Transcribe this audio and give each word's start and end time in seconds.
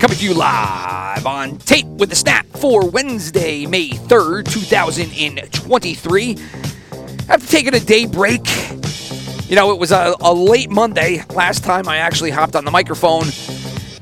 Coming 0.00 0.16
to 0.18 0.24
you 0.24 0.34
live 0.34 1.26
on 1.26 1.58
tape 1.58 1.86
with 1.86 2.10
the 2.10 2.14
snap 2.14 2.46
for 2.46 2.88
Wednesday, 2.88 3.66
May 3.66 3.88
3rd, 3.88 4.48
2023. 4.48 6.36
After 7.28 7.46
taking 7.48 7.74
a 7.74 7.80
day 7.80 8.06
break, 8.06 8.46
you 9.48 9.56
know, 9.56 9.72
it 9.72 9.78
was 9.80 9.90
a, 9.90 10.14
a 10.20 10.32
late 10.32 10.70
Monday 10.70 11.24
last 11.34 11.64
time 11.64 11.88
I 11.88 11.96
actually 11.96 12.30
hopped 12.30 12.54
on 12.54 12.64
the 12.64 12.70
microphone 12.70 13.24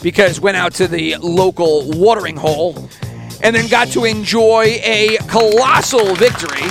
because 0.02 0.38
went 0.38 0.59
out 0.59 0.74
to 0.74 0.87
the 0.87 1.16
local 1.16 1.91
watering 1.93 2.37
hole 2.37 2.91
and 3.43 3.57
then 3.57 3.66
got 3.66 3.88
to 3.88 4.05
enjoy 4.05 4.79
a 4.83 5.16
colossal 5.29 6.15
victory 6.16 6.69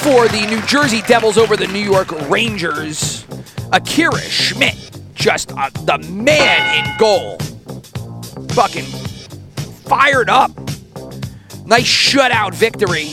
for 0.00 0.28
the 0.28 0.46
New 0.48 0.62
Jersey 0.62 1.02
Devils 1.02 1.36
over 1.36 1.58
the 1.58 1.66
New 1.66 1.84
York 1.84 2.10
Rangers. 2.30 3.26
Akira 3.70 4.18
Schmidt, 4.20 4.98
just 5.14 5.52
uh, 5.52 5.68
the 5.84 5.98
man 6.10 6.86
in 6.86 6.96
goal. 6.96 7.36
Fucking 8.56 8.86
fired 9.84 10.30
up. 10.30 10.50
Nice 11.66 11.84
shutout 11.84 12.54
victory. 12.54 13.12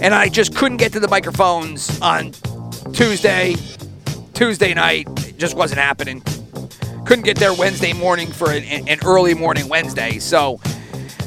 And 0.00 0.14
I 0.14 0.28
just 0.28 0.54
couldn't 0.54 0.76
get 0.76 0.92
to 0.92 1.00
the 1.00 1.08
microphones 1.08 2.00
on 2.00 2.30
Tuesday, 2.92 3.56
Tuesday 4.32 4.72
night. 4.72 5.08
It 5.26 5.36
just 5.36 5.56
wasn't 5.56 5.80
happening. 5.80 6.22
Couldn't 7.06 7.24
get 7.24 7.38
there 7.38 7.52
Wednesday 7.52 7.92
morning 7.92 8.30
for 8.30 8.52
an, 8.52 8.62
an 8.62 9.00
early 9.04 9.34
morning 9.34 9.68
Wednesday. 9.68 10.20
So 10.20 10.60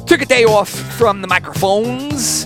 took 0.08 0.22
a 0.22 0.26
day 0.26 0.46
off 0.46 0.70
from 0.70 1.22
the 1.22 1.28
microphones 1.28 2.46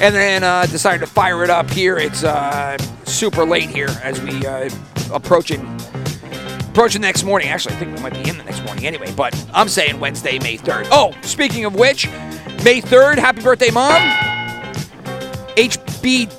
and 0.00 0.14
then 0.14 0.42
uh, 0.42 0.64
decided 0.64 1.00
to 1.00 1.06
fire 1.06 1.44
it 1.44 1.50
up 1.50 1.68
here. 1.68 1.98
It's 1.98 2.24
uh, 2.24 2.78
super 3.04 3.44
late 3.44 3.68
here 3.68 3.90
as 4.02 4.18
we 4.22 4.46
uh, 4.46 4.70
approaching 5.12 5.60
approaching 6.72 7.02
the 7.02 7.06
next 7.06 7.22
morning. 7.24 7.48
Actually, 7.48 7.74
I 7.74 7.78
think 7.78 7.96
we 7.96 8.02
might 8.02 8.14
be 8.14 8.30
in 8.30 8.38
the 8.38 8.44
next 8.44 8.64
morning 8.64 8.86
anyway. 8.86 9.12
But 9.14 9.34
I'm 9.52 9.68
saying 9.68 10.00
Wednesday, 10.00 10.38
May 10.38 10.56
3rd. 10.56 10.88
Oh, 10.90 11.14
speaking 11.20 11.66
of 11.66 11.74
which, 11.74 12.06
May 12.64 12.80
3rd, 12.80 13.18
happy 13.18 13.42
birthday, 13.42 13.70
mom. 13.70 14.00
HB, 15.56 16.32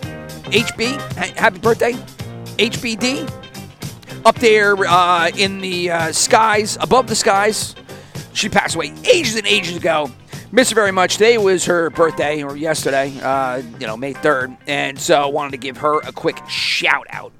HB, 0.45 1.35
happy 1.37 1.59
birthday, 1.59 1.93
HBD. 2.57 3.31
Up 4.25 4.35
there 4.35 4.75
uh, 4.75 5.29
in 5.37 5.59
the 5.59 5.91
uh, 5.91 6.11
skies, 6.11 6.77
above 6.81 7.07
the 7.07 7.15
skies. 7.15 7.75
She 8.33 8.49
passed 8.49 8.73
away 8.73 8.91
ages 9.03 9.35
and 9.35 9.45
ages 9.45 9.77
ago. 9.77 10.09
Miss 10.51 10.69
her 10.69 10.75
very 10.75 10.91
much. 10.91 11.13
Today 11.13 11.37
was 11.37 11.65
her 11.65 11.91
birthday, 11.91 12.41
or 12.41 12.55
yesterday, 12.55 13.13
uh, 13.21 13.57
you 13.79 13.85
know, 13.85 13.95
May 13.97 14.13
3rd. 14.13 14.57
And 14.65 14.99
so 14.99 15.27
wanted 15.27 15.51
to 15.51 15.57
give 15.57 15.77
her 15.77 15.99
a 15.99 16.11
quick 16.11 16.39
shout 16.47 17.05
out. 17.11 17.33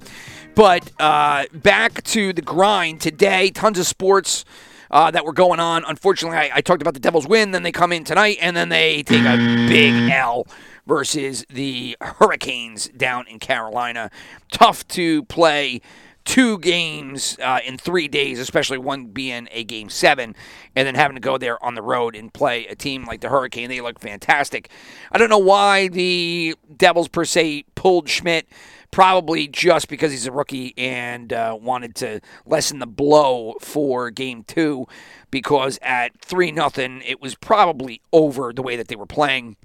But 0.54 0.90
uh, 1.00 1.46
back 1.52 2.02
to 2.04 2.32
the 2.32 2.42
grind 2.42 3.00
today. 3.00 3.50
Tons 3.50 3.78
of 3.78 3.86
sports 3.86 4.44
uh, 4.90 5.10
that 5.10 5.24
were 5.24 5.32
going 5.32 5.58
on. 5.58 5.84
Unfortunately, 5.84 6.38
I, 6.38 6.50
I 6.54 6.60
talked 6.60 6.80
about 6.80 6.94
the 6.94 7.00
Devils 7.00 7.26
win. 7.26 7.50
Then 7.50 7.64
they 7.64 7.72
come 7.72 7.92
in 7.92 8.04
tonight, 8.04 8.38
and 8.40 8.56
then 8.56 8.68
they 8.68 9.02
take 9.02 9.24
a 9.24 9.36
big 9.68 10.10
L 10.10 10.46
versus 10.86 11.44
the 11.50 11.96
Hurricanes 12.00 12.88
down 12.88 13.26
in 13.26 13.40
Carolina. 13.40 14.10
Tough 14.52 14.86
to 14.88 15.24
play 15.24 15.80
two 16.24 16.58
games 16.58 17.36
uh, 17.42 17.60
in 17.66 17.76
three 17.76 18.08
days, 18.08 18.38
especially 18.38 18.78
one 18.78 19.06
being 19.06 19.48
a 19.50 19.64
game 19.64 19.90
seven, 19.90 20.34
and 20.74 20.86
then 20.86 20.94
having 20.94 21.16
to 21.16 21.20
go 21.20 21.36
there 21.36 21.62
on 21.62 21.74
the 21.74 21.82
road 21.82 22.14
and 22.16 22.32
play 22.32 22.66
a 22.66 22.74
team 22.74 23.04
like 23.04 23.20
the 23.20 23.28
Hurricane. 23.28 23.68
They 23.68 23.80
look 23.80 23.98
fantastic. 23.98 24.70
I 25.12 25.18
don't 25.18 25.28
know 25.28 25.38
why 25.38 25.88
the 25.88 26.54
Devils 26.76 27.08
per 27.08 27.24
se 27.24 27.64
pulled 27.74 28.08
Schmidt. 28.08 28.46
Probably 28.94 29.48
just 29.48 29.88
because 29.88 30.12
he's 30.12 30.28
a 30.28 30.30
rookie 30.30 30.72
and 30.78 31.32
uh, 31.32 31.58
wanted 31.60 31.96
to 31.96 32.20
lessen 32.46 32.78
the 32.78 32.86
blow 32.86 33.54
for 33.60 34.08
game 34.10 34.44
two, 34.44 34.86
because 35.32 35.80
at 35.82 36.16
three 36.20 36.52
nothing, 36.52 37.02
it 37.04 37.20
was 37.20 37.34
probably 37.34 38.00
over 38.12 38.52
the 38.52 38.62
way 38.62 38.76
that 38.76 38.86
they 38.86 38.94
were 38.94 39.04
playing. 39.04 39.56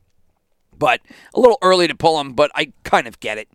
But 0.75 1.01
a 1.35 1.39
little 1.39 1.59
early 1.61 1.87
to 1.87 1.93
pull 1.93 2.19
him, 2.19 2.33
but 2.33 2.49
I 2.55 2.73
kind 2.83 3.05
of 3.05 3.19
get 3.19 3.37
it. 3.37 3.49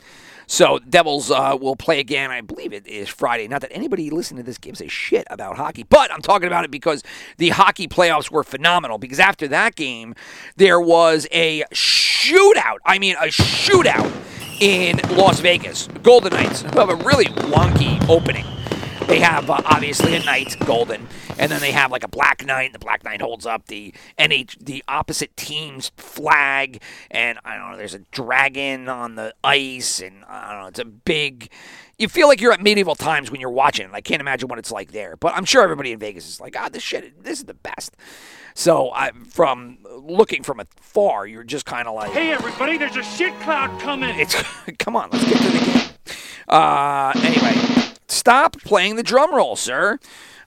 So 0.46 0.78
Devils 0.78 1.32
uh, 1.32 1.58
will 1.60 1.74
play 1.74 1.98
again. 1.98 2.30
I 2.30 2.40
believe 2.40 2.72
it 2.72 2.86
is 2.86 3.08
Friday. 3.08 3.48
Not 3.48 3.62
that 3.62 3.72
anybody 3.72 4.10
listening 4.10 4.44
to 4.44 4.46
this 4.46 4.58
gives 4.58 4.80
a 4.80 4.86
shit 4.86 5.26
about 5.28 5.56
hockey, 5.56 5.82
but 5.82 6.12
I'm 6.12 6.22
talking 6.22 6.46
about 6.46 6.64
it 6.64 6.70
because 6.70 7.02
the 7.38 7.48
hockey 7.48 7.88
playoffs 7.88 8.30
were 8.30 8.44
phenomenal. 8.44 8.98
Because 8.98 9.18
after 9.18 9.48
that 9.48 9.74
game, 9.74 10.14
there 10.56 10.78
was 10.78 11.26
a 11.32 11.64
shootout. 11.72 12.76
I 12.84 13.00
mean, 13.00 13.16
a 13.16 13.26
shootout 13.26 14.12
in 14.60 14.98
Las 15.10 15.40
Vegas. 15.40 15.88
Golden 16.02 16.32
Knights 16.32 16.62
who 16.62 16.78
have 16.78 16.90
a 16.90 16.96
really 16.96 17.26
wonky 17.26 18.06
opening. 18.08 18.44
They 19.06 19.18
have 19.20 19.50
uh, 19.50 19.60
obviously 19.66 20.14
a 20.16 20.24
knight, 20.24 20.56
golden, 20.64 21.06
and 21.38 21.52
then 21.52 21.60
they 21.60 21.72
have 21.72 21.92
like 21.92 22.04
a 22.04 22.08
black 22.08 22.44
knight. 22.44 22.72
The 22.72 22.78
black 22.78 23.04
knight 23.04 23.20
holds 23.20 23.44
up 23.44 23.66
the 23.66 23.92
NH, 24.18 24.64
the 24.64 24.82
opposite 24.88 25.36
team's 25.36 25.90
flag, 25.96 26.80
and 27.10 27.38
I 27.44 27.56
don't 27.56 27.72
know. 27.72 27.76
There's 27.76 27.94
a 27.94 28.00
dragon 28.12 28.88
on 28.88 29.14
the 29.16 29.34
ice, 29.44 30.00
and 30.00 30.24
I 30.24 30.52
don't 30.52 30.62
know. 30.62 30.66
It's 30.68 30.78
a 30.78 30.84
big. 30.86 31.50
You 31.98 32.08
feel 32.08 32.26
like 32.28 32.40
you're 32.40 32.52
at 32.52 32.60
medieval 32.60 32.94
times 32.94 33.30
when 33.30 33.40
you're 33.40 33.50
watching 33.50 33.86
it. 33.86 33.92
I 33.94 34.00
can't 34.00 34.20
imagine 34.20 34.48
what 34.48 34.58
it's 34.58 34.72
like 34.72 34.92
there, 34.92 35.16
but 35.16 35.32
I'm 35.34 35.44
sure 35.44 35.62
everybody 35.62 35.92
in 35.92 35.98
Vegas 35.98 36.28
is 36.28 36.40
like, 36.40 36.56
"Ah, 36.58 36.68
this 36.68 36.82
shit, 36.82 37.22
this 37.22 37.38
is 37.38 37.44
the 37.44 37.54
best." 37.54 37.96
So, 38.54 38.90
I, 38.92 39.10
from 39.28 39.78
looking 39.90 40.42
from 40.42 40.60
afar, 40.60 41.26
you're 41.26 41.44
just 41.44 41.66
kind 41.66 41.88
of 41.88 41.94
like, 41.94 42.12
Hey 42.12 42.32
everybody, 42.32 42.78
there's 42.78 42.96
a 42.96 43.02
shit 43.02 43.32
cloud 43.40 43.80
coming. 43.80 44.18
it's 44.18 44.34
come 44.78 44.96
on, 44.96 45.08
let's 45.10 45.24
get 45.24 45.38
to 45.38 45.50
the 45.50 45.58
game. 45.64 46.14
Uh, 46.48 47.12
anyway, 47.16 47.54
stop 48.08 48.56
playing 48.62 48.96
the 48.96 49.02
drum 49.02 49.34
roll, 49.34 49.56
sir. 49.56 49.98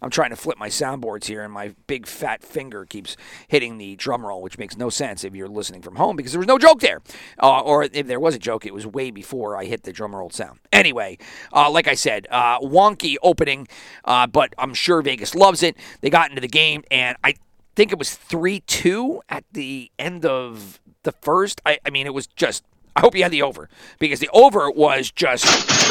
I'm 0.02 0.10
trying 0.10 0.30
to 0.30 0.36
flip 0.36 0.58
my 0.58 0.70
soundboards 0.70 1.26
here, 1.26 1.44
and 1.44 1.52
my 1.52 1.74
big 1.88 2.06
fat 2.06 2.44
finger 2.44 2.86
keeps 2.86 3.18
hitting 3.48 3.78
the 3.78 3.96
drum 3.96 4.26
roll, 4.26 4.42
which 4.42 4.58
makes 4.58 4.78
no 4.78 4.90
sense 4.90 5.24
if 5.24 5.36
you're 5.36 5.48
listening 5.48 5.82
from 5.82 5.96
home 5.96 6.16
because 6.16 6.32
there 6.32 6.40
was 6.40 6.48
no 6.48 6.58
joke 6.58 6.80
there. 6.80 7.02
Uh, 7.42 7.62
or 7.62 7.84
if 7.84 8.08
there 8.08 8.20
was 8.20 8.36
a 8.36 8.40
joke, 8.40 8.66
it 8.66 8.74
was 8.74 8.86
way 8.86 9.12
before 9.12 9.58
I 9.58 9.66
hit 9.66 9.84
the 9.84 9.94
drum 9.94 10.16
roll 10.16 10.30
sound. 10.30 10.60
Anyway, 10.72 11.18
uh, 11.54 11.70
like 11.70 11.88
I 11.88 11.96
said, 11.96 12.28
uh, 12.30 12.60
wonky 12.60 13.16
opening, 13.24 13.68
uh, 14.06 14.28
but 14.28 14.54
I'm 14.58 14.74
sure 14.74 15.02
Vegas 15.02 15.36
loves 15.36 15.64
it. 15.64 15.76
They 16.02 16.10
got 16.10 16.30
into 16.30 16.42
the 16.42 16.48
game, 16.48 16.84
and 16.92 17.18
I 17.24 17.36
think 17.76 17.92
it 17.92 18.00
was 18.00 18.16
3 18.16 18.62
2 18.62 19.22
at 19.30 19.44
the 19.52 19.92
end 20.00 20.26
of 20.26 20.80
the 21.04 21.12
first. 21.12 21.62
I, 21.66 21.80
I 21.86 21.90
mean, 21.90 22.06
it 22.06 22.14
was 22.14 22.28
just. 22.28 22.64
I 22.96 23.00
hope 23.00 23.16
you 23.16 23.22
had 23.22 23.32
the 23.32 23.44
over 23.44 23.70
because 24.00 24.20
the 24.20 24.30
over 24.34 24.72
was 24.72 25.12
just 25.12 25.46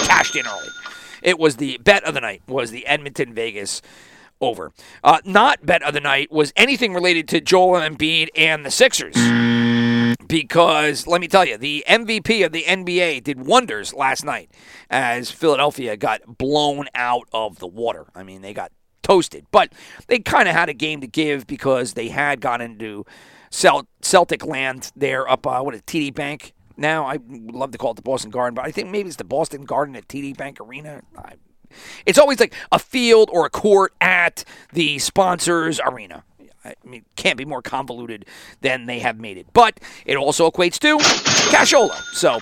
cashed 0.09 0.35
in 0.35 0.45
early. 0.45 0.69
It 1.23 1.39
was 1.39 1.57
the 1.57 1.79
bet 1.79 2.05
of 2.05 2.15
the 2.15 2.21
night 2.21 2.43
was 2.47 2.71
the 2.71 2.87
Edmonton 2.87 3.35
Vegas 3.35 3.83
over. 4.41 4.73
Uh, 5.03 5.19
not 5.25 5.65
bet 5.65 5.83
of 5.83 5.95
the 5.95 6.01
night 6.01 6.31
was 6.31 6.53
anything 6.57 6.93
related 6.95 7.29
to 7.29 7.41
Joel 7.41 7.81
Embiid 7.81 8.29
and 8.37 8.65
the 8.65 8.71
Sixers. 8.71 9.15
Because 10.27 11.07
let 11.07 11.21
me 11.21 11.29
tell 11.29 11.45
you, 11.45 11.57
the 11.57 11.85
MVP 11.89 12.45
of 12.45 12.53
the 12.53 12.65
NBA 12.65 13.23
did 13.23 13.47
wonders 13.47 13.95
last 13.95 14.25
night 14.25 14.51
as 14.91 15.31
Philadelphia 15.31 15.97
got 15.97 16.39
blown 16.39 16.89
out 16.95 17.29
of 17.33 17.59
the 17.59 17.67
water. 17.67 18.07
I 18.15 18.23
mean, 18.23 18.43
they 18.43 18.53
got 18.53 18.73
toasted, 19.03 19.47
but 19.53 19.73
they 20.09 20.19
kind 20.19 20.49
of 20.49 20.55
had 20.55 20.69
a 20.69 20.75
game 20.75 21.01
to 21.01 21.07
give 21.07 21.47
because 21.47 21.95
they 21.95 22.09
had 22.09 22.41
gone 22.41 22.61
into 22.61 23.05
Celt- 23.51 23.87
Celtic 24.03 24.45
land 24.45 24.91
there 24.97 25.29
up, 25.31 25.47
uh, 25.47 25.61
what 25.61 25.75
it, 25.75 25.87
TD 25.87 26.13
Bank 26.13 26.53
now. 26.77 27.07
I 27.07 27.19
love 27.29 27.73
to 27.73 27.79
call 27.79 27.93
it 27.93 27.97
the 27.97 28.03
Boston 28.03 28.31
Garden, 28.31 28.55
but 28.55 28.65
I 28.65 28.71
think 28.71 28.91
maybe 28.91 29.09
it's 29.09 29.17
the 29.17 29.25
Boston 29.25 29.65
Garden 29.65 29.97
at 29.97 30.09
TD 30.09 30.37
Bank 30.37 30.61
Arena. 30.61 31.03
I, 31.17 31.35
it's 32.05 32.19
always 32.19 32.41
like 32.41 32.55
a 32.73 32.79
field 32.79 33.31
or 33.33 33.47
a 33.47 33.51
court 33.51 33.93
at 34.01 34.45
the 34.73 34.99
sponsor's 34.99 35.81
arena. 35.81 36.25
I 36.65 36.75
mean, 36.85 37.05
can't 37.15 37.37
be 37.37 37.45
more 37.45 37.63
convoluted 37.63 38.27
than 38.61 38.87
they 38.87 38.99
have 38.99 39.19
made 39.21 39.39
it. 39.39 39.47
But 39.53 39.79
it 40.05 40.17
also 40.17 40.51
equates 40.51 40.79
to 40.81 40.99
cashola. 40.99 41.95
So 42.13 42.41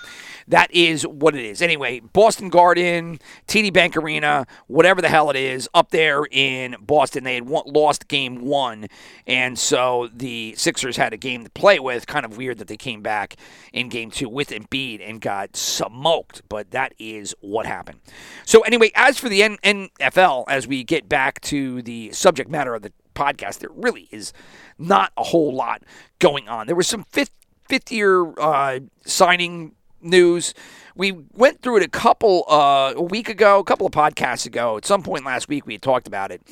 that 0.49 0.71
is 0.73 1.07
what 1.07 1.35
it 1.35 1.45
is. 1.45 1.63
Anyway, 1.63 2.01
Boston 2.01 2.49
Garden, 2.49 3.19
TD 3.47 3.73
Bank 3.73 3.97
Arena, 3.97 4.47
whatever 4.67 5.01
the 5.01 5.09
hell 5.09 5.31
it 5.31 5.37
is, 5.37 5.69
up 5.75 5.91
there 5.91 6.25
in 6.31 6.77
Boston. 6.81 7.25
They 7.25 7.35
had 7.35 7.49
won, 7.49 7.65
lost 7.67 8.09
game 8.09 8.43
one, 8.43 8.87
and 9.27 9.59
so 9.59 10.09
the 10.13 10.55
Sixers 10.57 10.97
had 10.97 11.13
a 11.13 11.17
game 11.17 11.45
to 11.45 11.51
play 11.51 11.79
with. 11.79 12.07
Kind 12.07 12.25
of 12.25 12.37
weird 12.37 12.59
that 12.59 12.69
they 12.69 12.77
came 12.77 13.03
back 13.03 13.37
in 13.73 13.89
game 13.89 14.11
two 14.11 14.29
with 14.29 14.51
Embiid 14.51 15.07
and 15.07 15.21
got 15.21 15.57
smoked, 15.57 16.43
but 16.49 16.71
that 16.73 16.95
is 16.99 17.35
what 17.41 17.67
happened. 17.67 18.01
So 18.45 18.61
anyway, 18.63 18.91
as 18.95 19.19
for 19.19 19.29
the 19.29 19.43
N- 19.43 19.59
NFL, 19.63 20.45
as 20.49 20.67
we 20.67 20.85
get 20.85 21.09
back 21.09 21.41
to 21.43 21.83
the 21.83 22.13
subject 22.13 22.51
matter 22.51 22.75
of 22.75 22.83
the 22.83 22.93
podcast, 23.15 23.61
there 23.61 23.71
really 23.73 24.09
is 24.11 24.33
not 24.79 25.13
a 25.17 25.23
whole 25.23 25.55
lot 25.55 25.83
going 26.19 26.49
on. 26.49 26.67
There 26.67 26.77
was 26.77 26.89
some 26.89 27.05
fifth 27.05 27.31
fifth 27.69 27.91
year 27.91 28.33
uh, 28.39 28.81
signing 29.05 29.73
news. 30.05 30.55
We 30.97 31.13
went 31.33 31.61
through 31.61 31.79
it 31.79 31.83
a 31.83 31.89
couple 31.89 32.45
uh, 32.49 32.93
a 32.95 33.03
week 33.03 33.29
ago, 33.29 33.59
a 33.59 33.65
couple 33.65 33.87
of 33.87 33.93
podcasts 33.93 34.47
ago. 34.47 34.77
At 34.77 34.85
some 34.85 35.03
point 35.03 35.25
last 35.25 35.49
week, 35.49 35.67
we 35.67 35.75
had 35.75 35.83
talked 35.83 36.07
about 36.07 36.31
it, 36.31 36.43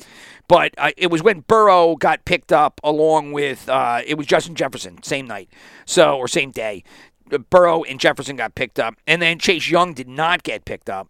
but 0.47 0.73
uh, 0.77 0.91
it 0.97 1.09
was 1.09 1.23
when 1.23 1.41
Burrow 1.41 1.95
got 1.95 2.25
picked 2.25 2.51
up 2.51 2.81
along 2.83 3.31
with 3.31 3.69
uh, 3.69 4.01
it 4.05 4.15
was 4.15 4.27
Justin 4.27 4.55
Jefferson 4.55 5.01
same 5.03 5.27
night, 5.27 5.49
so 5.85 6.17
or 6.17 6.27
same 6.27 6.51
day. 6.51 6.83
Burrow 7.49 7.83
and 7.83 7.99
Jefferson 7.99 8.35
got 8.35 8.53
picked 8.53 8.79
up, 8.79 8.95
and 9.07 9.21
then 9.21 9.39
Chase 9.39 9.69
Young 9.69 9.93
did 9.93 10.09
not 10.09 10.43
get 10.43 10.65
picked 10.65 10.89
up. 10.89 11.09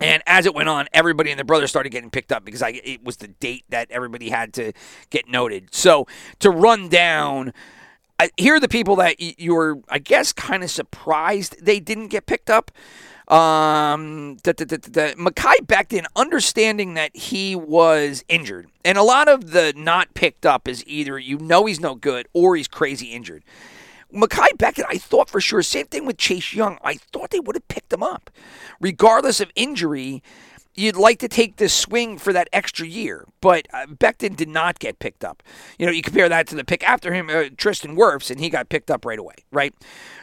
And 0.00 0.22
as 0.26 0.44
it 0.44 0.54
went 0.54 0.68
on, 0.68 0.86
everybody 0.92 1.30
and 1.30 1.38
their 1.38 1.44
brother 1.44 1.66
started 1.66 1.90
getting 1.90 2.10
picked 2.10 2.32
up 2.32 2.44
because 2.44 2.62
I, 2.62 2.80
it 2.82 3.04
was 3.04 3.18
the 3.18 3.28
date 3.28 3.64
that 3.68 3.90
everybody 3.90 4.28
had 4.28 4.52
to 4.54 4.72
get 5.10 5.28
noted. 5.28 5.72
So 5.72 6.06
to 6.40 6.50
run 6.50 6.88
down, 6.88 7.52
I, 8.18 8.30
here 8.36 8.54
are 8.56 8.60
the 8.60 8.68
people 8.68 8.96
that 8.96 9.16
y- 9.20 9.34
you 9.38 9.54
were, 9.54 9.78
I 9.88 9.98
guess, 9.98 10.32
kind 10.32 10.62
of 10.62 10.70
surprised 10.70 11.64
they 11.64 11.80
didn't 11.80 12.08
get 12.08 12.26
picked 12.26 12.50
up. 12.50 12.70
Um, 13.28 14.36
the, 14.44 14.52
the 14.52 15.14
Mekhi 15.16 15.56
Becton, 15.66 16.04
understanding 16.14 16.94
that 16.94 17.16
he 17.16 17.56
was 17.56 18.22
injured, 18.28 18.68
and 18.84 18.98
a 18.98 19.02
lot 19.02 19.28
of 19.28 19.52
the 19.52 19.72
not 19.74 20.12
picked 20.12 20.44
up 20.44 20.68
is 20.68 20.84
either 20.86 21.18
you 21.18 21.38
know 21.38 21.64
he's 21.64 21.80
no 21.80 21.94
good 21.94 22.28
or 22.34 22.54
he's 22.54 22.68
crazy 22.68 23.06
injured. 23.06 23.42
Mekhi 24.14 24.48
Becton, 24.58 24.84
I 24.88 24.98
thought 24.98 25.30
for 25.30 25.40
sure, 25.40 25.62
same 25.62 25.86
thing 25.86 26.04
with 26.04 26.18
Chase 26.18 26.52
Young. 26.52 26.78
I 26.84 26.94
thought 26.94 27.30
they 27.30 27.40
would 27.40 27.56
have 27.56 27.66
picked 27.68 27.92
him 27.92 28.02
up. 28.02 28.30
Regardless 28.78 29.40
of 29.40 29.50
injury, 29.56 30.22
you'd 30.74 30.96
like 30.96 31.18
to 31.20 31.28
take 31.28 31.56
this 31.56 31.72
swing 31.72 32.18
for 32.18 32.32
that 32.32 32.48
extra 32.52 32.86
year. 32.86 33.26
But 33.40 33.66
uh, 33.72 33.86
Becton 33.86 34.36
did 34.36 34.48
not 34.48 34.78
get 34.78 34.98
picked 34.98 35.24
up. 35.24 35.42
You 35.78 35.86
know, 35.86 35.92
you 35.92 36.02
compare 36.02 36.28
that 36.28 36.46
to 36.48 36.56
the 36.56 36.64
pick 36.64 36.86
after 36.88 37.12
him, 37.12 37.30
uh, 37.30 37.44
Tristan 37.56 37.96
Wirfs, 37.96 38.30
and 38.30 38.40
he 38.40 38.50
got 38.50 38.68
picked 38.68 38.90
up 38.90 39.04
right 39.04 39.18
away, 39.18 39.34
right? 39.52 39.74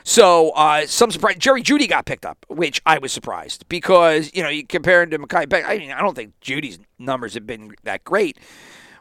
So, 0.03 0.51
uh, 0.51 0.85
some 0.87 1.11
surprise. 1.11 1.35
Jerry 1.37 1.61
Jeudy 1.61 1.87
got 1.87 2.05
picked 2.05 2.25
up, 2.25 2.45
which 2.49 2.81
I 2.85 2.97
was 2.97 3.11
surprised 3.11 3.67
because, 3.69 4.31
you 4.33 4.43
know, 4.43 4.49
you 4.49 4.65
compare 4.65 5.03
him 5.03 5.11
to 5.11 5.19
Mekhi 5.19 5.47
Beck. 5.47 5.65
I 5.67 5.77
mean, 5.77 5.91
I 5.91 6.01
don't 6.01 6.15
think 6.15 6.33
Jeudy's 6.41 6.79
numbers 6.97 7.33
have 7.35 7.45
been 7.45 7.75
that 7.83 8.03
great. 8.03 8.37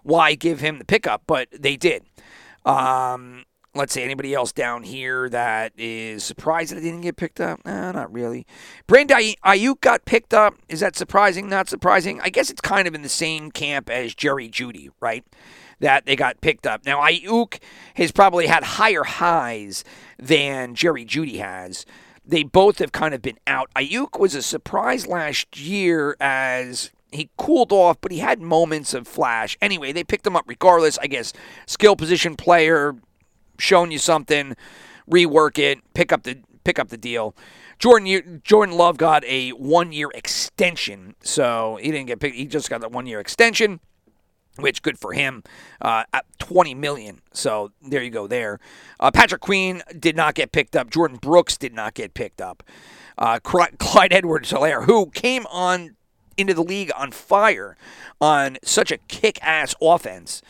Why 0.03 0.35
give 0.35 0.61
him 0.61 0.79
the 0.79 0.85
pickup? 0.85 1.23
But 1.27 1.49
they 1.53 1.77
did. 1.77 2.05
Um, 2.65 3.45
let's 3.75 3.93
say 3.93 4.03
anybody 4.03 4.35
else 4.35 4.53
down 4.53 4.83
here 4.83 5.29
that 5.29 5.73
is 5.77 6.25
surprised 6.25 6.73
that 6.73 6.79
it 6.79 6.83
didn't 6.83 7.03
get 7.03 7.17
picked 7.17 7.41
up? 7.41 7.65
No, 7.65 7.93
not 7.93 8.13
really. 8.13 8.47
Brandon 8.87 9.35
Aiyuk 9.45 9.81
got 9.81 10.05
picked 10.05 10.35
up. 10.35 10.55
Is 10.69 10.81
that 10.81 10.97
surprising? 10.97 11.49
Not 11.49 11.69
surprising. 11.69 12.21
I 12.21 12.31
guess 12.31 12.51
it's 12.51 12.61
kind 12.61 12.89
of 12.89 12.95
in 12.95 13.03
the 13.03 13.09
same 13.09 13.51
camp 13.51 13.89
as 13.89 14.15
Jerry 14.15 14.49
Jeudy, 14.49 14.91
right? 15.01 15.25
That 15.79 16.05
they 16.05 16.17
got 16.17 16.41
picked 16.41 16.67
up. 16.67 16.85
Now 16.85 17.01
Aiyuk 17.01 17.59
has 17.95 18.13
probably 18.13 18.47
had 18.47 18.65
higher 18.65 19.05
highs 19.05 19.85
than 20.19 20.75
Jerry 20.75 21.05
Jeudy 21.05 21.39
has. 21.39 21.87
They 22.25 22.43
both 22.43 22.79
have 22.79 22.93
kind 22.93 23.15
of 23.15 23.23
been 23.23 23.39
out. 23.47 23.71
Aiyuk 23.75 24.19
was 24.21 24.35
a 24.35 24.43
surprise 24.43 25.07
last 25.07 25.59
year 25.59 26.17
as 26.21 26.91
he 27.13 27.31
cooled 27.37 27.73
off, 27.73 28.01
but 28.01 28.13
he 28.13 28.19
had 28.19 28.41
moments 28.41 28.95
of 28.95 29.09
flash. 29.09 29.57
Anyway, 29.61 29.93
they 29.93 30.05
picked 30.05 30.27
him 30.27 30.37
up 30.37 30.45
regardless. 30.47 30.99
I 30.99 31.07
guess 31.07 31.33
skill 31.67 31.97
position 31.97 32.37
player, 32.37 32.95
shown 33.61 33.91
you 33.91 33.99
something, 33.99 34.57
rework 35.11 35.59
it, 35.59 35.79
pick 35.95 36.13
up 36.13 36.23
the 36.23 36.39
pick 36.65 36.79
up 36.79 36.89
the 36.89 36.97
deal. 36.97 37.35
Jordan 37.79 38.43
Jordan 38.45 38.77
Love 38.77 38.97
got 38.99 39.25
a 39.25 39.51
one 39.51 39.93
year 39.93 40.11
extension, 40.15 41.15
so 41.23 41.79
he 41.81 41.91
didn't 41.91 42.07
get 42.07 42.21
picked. 42.21 42.37
He 42.37 42.47
just 42.47 42.69
got 42.69 42.81
that 42.83 42.93
one 42.93 43.07
year 43.07 43.21
extension, 43.21 43.81
which 44.57 44.83
good 44.83 44.99
for 44.99 45.13
him. 45.13 45.43
Uh, 45.81 46.05
at 46.13 46.27
twenty 46.39 46.75
million, 46.75 47.23
so 47.33 47.73
there 47.81 48.03
you 48.03 48.11
go. 48.11 48.27
There, 48.27 48.61
uh, 48.99 49.11
Patrick 49.11 49.41
Queen 49.41 49.83
did 49.99 50.15
not 50.15 50.35
get 50.35 50.53
picked 50.53 50.77
up. 50.77 50.91
Jordyn 50.91 51.21
Brooks 51.21 51.57
did 51.57 51.75
not 51.75 51.95
get 51.95 52.15
picked 52.15 52.41
up. 52.41 52.63
Uh, 53.17 53.39
Clyde 53.43 54.13
Edwards-Helaire, 54.13 54.85
who 54.85 55.07
came 55.11 55.47
on 55.47 55.97
into 56.37 56.55
the 56.55 56.63
league 56.63 56.91
on 56.97 57.13
fire 57.13 57.77
on 58.21 58.57
such 58.63 58.91
a 58.91 58.99
kick 59.09 59.39
ass 59.43 59.75
offense 59.81 60.43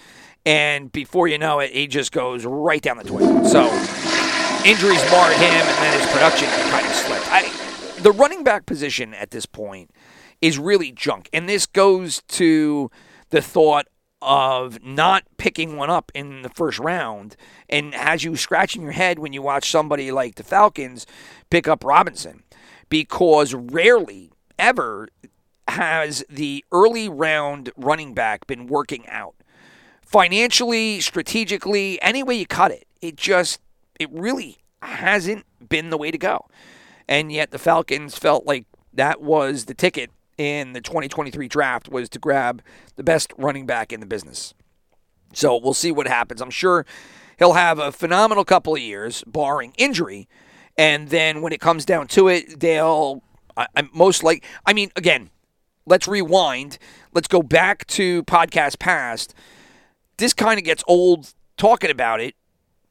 and 0.46 0.90
before 0.92 1.28
you 1.28 1.38
know 1.38 1.60
it, 1.60 1.72
he 1.72 1.87
just 1.87 2.12
goes 2.12 2.44
right 2.44 2.82
down 2.82 2.96
the 2.96 3.04
toilet. 3.04 3.46
So 3.46 3.64
injuries 4.64 5.02
marred 5.10 5.37
him, 5.37 5.66
and 5.66 5.78
then 5.82 6.00
his 6.00 6.10
production 6.12 6.48
kind 6.70 6.87
of 6.87 6.92
slipped. 6.92 7.26
I, 7.31 8.00
the 8.02 8.12
running 8.12 8.44
back 8.44 8.66
position 8.66 9.14
at 9.14 9.31
this 9.31 9.46
point 9.46 9.90
is 10.40 10.58
really 10.58 10.92
junk, 10.92 11.28
and 11.32 11.48
this 11.48 11.66
goes 11.66 12.22
to 12.28 12.90
the 13.31 13.42
thought 13.42 13.87
of 14.22 14.82
not 14.82 15.25
picking 15.38 15.76
one 15.76 15.88
up 15.88 16.12
in 16.14 16.42
the 16.42 16.50
first 16.50 16.78
round, 16.78 17.37
and 17.69 17.94
has 17.94 18.22
you 18.22 18.37
scratching 18.37 18.82
your 18.82 18.92
head 18.92 19.19
when 19.19 19.32
you 19.32 19.40
watch 19.40 19.70
somebody 19.70 20.12
like 20.12 20.34
the 20.34 20.42
Falcons 20.42 21.06
pick 21.50 21.66
up 21.66 21.84
Robinson, 21.84 22.42
because 22.90 23.54
rarely 23.54 24.31
ever 24.58 25.08
has 25.69 26.25
the 26.28 26.64
early 26.72 27.08
round 27.08 27.70
running 27.76 28.12
back 28.12 28.46
been 28.46 28.66
working 28.66 29.08
out 29.08 29.37
financially, 30.11 31.01
strategically, 31.01 32.03
any 32.03 32.23
way 32.23 32.35
you 32.35 32.47
cut 32.47 32.73
it, 32.73 32.87
it 33.01 33.17
just 33.17 33.61
it 33.99 34.11
really 34.11 34.59
hasn't 34.83 35.47
been 35.69 35.91
the 35.91 35.97
way 35.97 36.11
to 36.11 36.19
go. 36.19 36.47
And 37.09 37.31
yet 37.31 37.53
the 37.53 37.59
Falcons 37.59 38.19
felt 38.19 38.45
like 38.45 38.67
that 38.93 39.21
was 39.21 39.67
the 39.67 39.75
ticket 39.75 40.11
in 40.37 40.73
the 40.73 40.81
2023 40.81 41.47
draft 41.49 41.89
was 41.89 42.09
to 42.09 42.19
grab 42.19 42.61
the 42.97 43.05
best 43.05 43.33
running 43.39 43.67
back 43.67 43.93
in 43.93 44.01
the 44.01 44.07
business. 44.07 44.53
So 45.33 45.57
we'll 45.57 45.75
see 45.75 45.93
what 45.93 46.09
happens. 46.09 46.41
I'm 46.41 46.51
sure 46.51 46.87
he'll 47.39 47.53
have 47.53 47.79
a 47.79 47.93
phenomenal 47.93 48.45
couple 48.45 48.75
of 48.75 48.81
years, 48.81 49.23
barring 49.27 49.73
injury. 49.79 50.29
And 50.77 51.11
then 51.11 51.41
when 51.41 51.53
it 51.53 51.61
comes 51.61 51.85
down 51.85 52.09
to 52.09 52.27
it, 52.27 52.59
they'll 52.59 53.23
I, 53.57 53.69
I'm 53.77 53.91
most 53.95 54.25
like 54.25 54.45
I 54.67 54.73
mean, 54.73 54.91
again, 54.97 55.31
let's 55.87 56.09
rewind. 56.09 56.79
Let's 57.12 57.29
go 57.29 57.43
back 57.43 57.87
to 57.89 58.25
podcast 58.25 58.81
past 58.81 59.35
this 60.20 60.34
kind 60.34 60.58
of 60.58 60.64
gets 60.64 60.84
old 60.87 61.32
talking 61.56 61.90
about 61.90 62.20
it, 62.20 62.34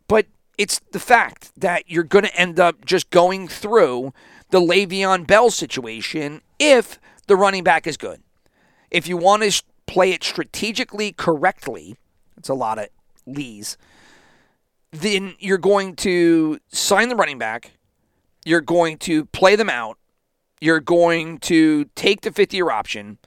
but 0.08 0.26
it's 0.58 0.80
the 0.92 1.00
fact 1.00 1.52
that 1.56 1.90
you're 1.90 2.04
going 2.04 2.26
to 2.26 2.36
end 2.36 2.60
up 2.60 2.84
just 2.86 3.10
going 3.12 3.48
through 3.48 4.14
the 4.50 4.60
Le'Veon 4.60 5.26
Bell 5.26 5.52
situation 5.52 6.42
if 6.58 7.00
the 7.28 7.36
running 7.36 7.64
back 7.64 7.88
is 7.88 7.98
good. 7.98 8.22
If 8.92 9.08
you 9.08 9.16
want 9.16 9.44
to 9.44 9.64
play 9.86 10.12
it 10.12 10.24
strategically 10.24 11.12
correctly, 11.12 11.96
it's 12.36 12.50
a 12.50 12.54
lot 12.56 12.80
of 12.80 12.90
Lees, 13.26 13.78
then 14.92 15.36
you're 15.38 15.60
going 15.60 15.96
to 15.98 16.60
sign 16.70 17.10
the 17.10 17.16
running 17.16 17.38
back, 17.38 17.74
you're 18.44 18.60
going 18.60 18.98
to 18.98 19.26
play 19.26 19.56
them 19.56 19.70
out, 19.70 20.00
you're 20.60 20.80
going 20.80 21.38
to 21.40 21.86
take 21.96 22.22
the 22.22 22.32
fifth 22.32 22.56
year 22.56 22.72
option, 22.72 23.20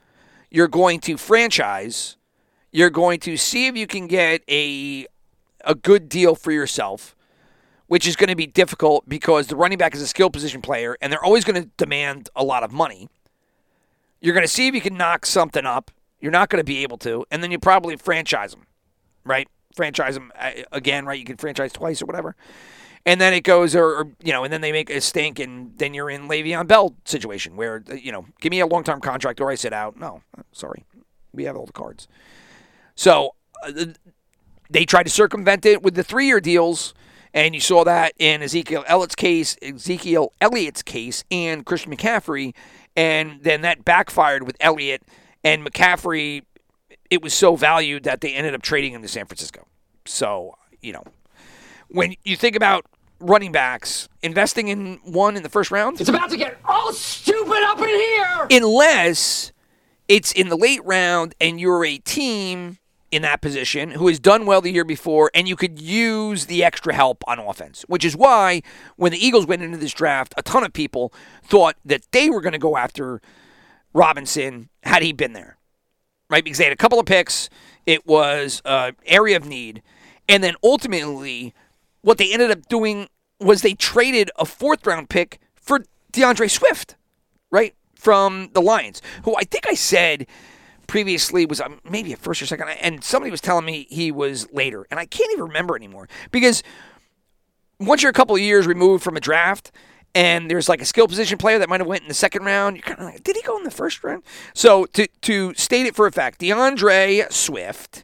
you're 0.51 0.67
going 0.67 0.99
to 0.99 1.15
franchise 1.15 2.17
you're 2.73 2.89
going 2.89 3.21
to 3.21 3.37
see 3.37 3.67
if 3.67 3.77
you 3.77 3.87
can 3.87 4.07
get 4.07 4.43
a 4.49 5.07
a 5.63 5.75
good 5.75 6.09
deal 6.09 6.35
for 6.35 6.51
yourself, 6.51 7.15
which 7.87 8.05
is 8.05 8.17
going 8.17 8.27
to 8.27 8.35
be 8.35 8.47
difficult 8.47 9.07
because 9.07 9.47
the 9.47 9.55
running 9.55 9.77
back 9.77 9.95
is 9.95 10.01
a 10.01 10.07
skill 10.07 10.29
position 10.29 10.61
player 10.61 10.97
and 10.99 11.13
they're 11.13 11.23
always 11.23 11.45
going 11.45 11.61
to 11.61 11.69
demand 11.77 12.29
a 12.35 12.43
lot 12.43 12.63
of 12.63 12.73
money. 12.73 13.07
You're 14.19 14.33
going 14.33 14.43
to 14.43 14.51
see 14.51 14.67
if 14.67 14.75
you 14.75 14.81
can 14.81 14.97
knock 14.97 15.25
something 15.25 15.65
up. 15.65 15.91
You're 16.19 16.31
not 16.31 16.49
going 16.49 16.59
to 16.59 16.65
be 16.65 16.83
able 16.83 16.97
to, 16.99 17.25
and 17.31 17.43
then 17.43 17.51
you 17.51 17.59
probably 17.59 17.95
franchise 17.95 18.51
them, 18.51 18.65
right? 19.23 19.47
Franchise 19.75 20.15
them 20.15 20.31
uh, 20.37 20.51
again, 20.71 21.05
right? 21.05 21.19
You 21.19 21.25
can 21.25 21.37
franchise 21.37 21.71
twice 21.71 22.01
or 22.01 22.05
whatever. 22.05 22.35
And 23.05 23.19
then 23.19 23.33
it 23.33 23.41
goes, 23.41 23.75
or, 23.75 23.85
or, 23.85 24.07
you 24.23 24.31
know, 24.31 24.45
and 24.45 24.51
then 24.51 24.61
they 24.61 24.71
make 24.71 24.89
a 24.89 25.01
stink, 25.01 25.39
and 25.39 25.77
then 25.77 25.93
you're 25.93 26.09
in 26.09 26.29
Le'Veon 26.29 26.67
Bell 26.67 26.95
situation 27.03 27.57
where, 27.57 27.83
you 27.93 28.13
know, 28.13 28.25
give 28.39 28.51
me 28.51 28.61
a 28.61 28.65
long 28.65 28.85
term 28.85 29.01
contract 29.01 29.41
or 29.41 29.51
I 29.51 29.55
sit 29.55 29.73
out. 29.73 29.99
No, 29.99 30.21
sorry, 30.53 30.85
we 31.33 31.43
have 31.43 31.57
all 31.57 31.65
the 31.65 31.73
cards. 31.73 32.07
So 32.95 33.35
uh, 33.63 33.85
they 34.69 34.85
tried 34.85 35.03
to 35.03 35.09
circumvent 35.09 35.65
it 35.65 35.83
with 35.83 35.95
the 35.95 36.03
three 36.03 36.27
year 36.27 36.39
deals. 36.39 36.93
And 37.35 37.55
you 37.55 37.61
saw 37.61 37.83
that 37.83 38.13
in 38.19 38.43
Ezekiel 38.43 38.83
Elliott's 38.87 39.15
case, 39.15 39.57
Ezekiel 39.61 40.33
Elliott's 40.39 40.83
case, 40.83 41.23
and 41.31 41.65
Christian 41.65 41.95
McCaffrey. 41.95 42.53
And 42.95 43.41
then 43.41 43.61
that 43.61 43.83
backfired 43.83 44.43
with 44.43 44.55
Elliott 44.59 45.01
and 45.43 45.65
McCaffrey. 45.65 46.43
It 47.09 47.23
was 47.23 47.33
so 47.33 47.55
valued 47.55 48.03
that 48.03 48.21
they 48.21 48.33
ended 48.33 48.53
up 48.53 48.61
trading 48.61 48.93
him 48.93 49.01
to 49.01 49.07
San 49.07 49.25
Francisco. 49.25 49.67
So, 50.05 50.55
you 50.81 50.93
know, 50.93 51.03
when 51.89 52.15
you 52.23 52.35
think 52.35 52.55
about 52.55 52.85
running 53.19 53.51
backs 53.51 54.09
investing 54.21 54.67
in 54.67 54.99
one 55.03 55.35
in 55.35 55.43
the 55.43 55.49
first 55.49 55.71
round? 55.71 55.99
It's 55.99 56.09
about 56.09 56.29
to 56.29 56.37
get 56.37 56.57
all 56.65 56.93
stupid 56.93 57.63
up 57.63 57.79
in 57.79 57.87
here. 57.87 58.47
unless 58.51 59.51
it's 60.07 60.31
in 60.31 60.49
the 60.49 60.57
late 60.57 60.83
round 60.83 61.33
and 61.39 61.59
you're 61.59 61.85
a 61.85 61.97
team 61.99 62.77
in 63.13 63.21
that 63.21 63.41
position 63.41 63.91
who 63.91 64.07
has 64.07 64.19
done 64.19 64.45
well 64.45 64.59
the 64.59 64.71
year 64.71 64.83
before 64.83 65.29
and 65.35 65.47
you 65.47 65.55
could 65.55 65.79
use 65.79 66.47
the 66.47 66.63
extra 66.63 66.93
help 66.93 67.23
on 67.27 67.37
offense, 67.37 67.85
which 67.87 68.03
is 68.03 68.15
why 68.17 68.61
when 68.95 69.11
the 69.11 69.23
Eagles 69.23 69.45
went 69.45 69.61
into 69.61 69.77
this 69.77 69.93
draft, 69.93 70.33
a 70.35 70.41
ton 70.41 70.63
of 70.63 70.73
people 70.73 71.13
thought 71.43 71.75
that 71.85 72.03
they 72.11 72.29
were 72.29 72.41
going 72.41 72.53
to 72.53 72.59
go 72.59 72.75
after 72.75 73.21
Robinson 73.93 74.69
had 74.81 75.03
he 75.03 75.13
been 75.13 75.33
there, 75.33 75.57
right? 76.29 76.43
Because 76.43 76.57
they 76.57 76.63
had 76.63 76.73
a 76.73 76.77
couple 76.77 76.99
of 76.99 77.05
picks. 77.05 77.49
It 77.85 78.07
was 78.07 78.61
an 78.65 78.95
area 79.05 79.37
of 79.37 79.45
need. 79.45 79.83
And 80.27 80.43
then 80.43 80.55
ultimately, 80.63 81.53
what 82.01 82.17
they 82.17 82.33
ended 82.33 82.49
up 82.49 82.67
doing 82.67 83.09
was 83.39 83.61
they 83.61 83.73
traded 83.73 84.31
a 84.37 84.45
fourth 84.45 84.87
round 84.87 85.09
pick 85.09 85.39
for 85.55 85.83
D'Andre 86.11 86.47
Swift 86.47 86.95
right 87.51 87.75
from 87.93 88.49
the 88.53 88.61
Lions, 88.61 89.01
who 89.23 89.35
I 89.35 89.43
think 89.43 89.67
I 89.69 89.75
said 89.75 90.25
previously 90.93 91.43
was 91.47 91.59
um, 91.59 91.79
maybe 91.89 92.13
a 92.13 92.15
first 92.15 92.39
or 92.39 92.45
second, 92.45 92.69
and 92.69 93.03
somebody 93.03 93.31
was 93.31 93.41
telling 93.41 93.65
me 93.65 93.87
he 93.89 94.11
was 94.11 94.47
later, 94.53 94.85
and 94.91 94.99
I 94.99 95.07
can't 95.07 95.31
even 95.31 95.45
remember 95.45 95.75
anymore 95.75 96.07
because 96.29 96.61
once 97.79 98.03
you're 98.03 98.11
a 98.11 98.13
couple 98.13 98.35
of 98.35 98.41
years 98.43 98.67
removed 98.67 99.03
from 99.03 99.17
a 99.17 99.19
draft. 99.19 99.71
And 100.15 100.47
there's 100.51 100.69
like 100.69 100.79
a 100.79 100.85
skill 100.85 101.07
position 101.07 101.39
player 101.39 101.57
that 101.57 101.67
might 101.69 101.79
have 101.79 101.87
went 101.87 102.03
in 102.03 102.07
the 102.07 102.13
second 102.13 102.45
round. 102.45 102.75
You're 102.75 102.83
kind 102.83 102.99
of 102.99 103.05
like, 103.05 103.23
did 103.23 103.35
he 103.35 103.41
go 103.41 103.57
in 103.57 103.63
the 103.63 103.71
first 103.71 104.03
round? 104.03 104.21
So 104.53 104.85
to 104.93 105.07
to 105.21 105.55
state 105.55 105.87
it 105.87 105.95
for 105.95 106.05
a 106.05 106.11
fact, 106.11 106.37
D'Andre 106.37 107.25
Swift 107.31 108.03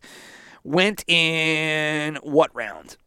went 0.63 1.08
in 1.08 2.15
what 2.24 2.50
round? 2.55 2.98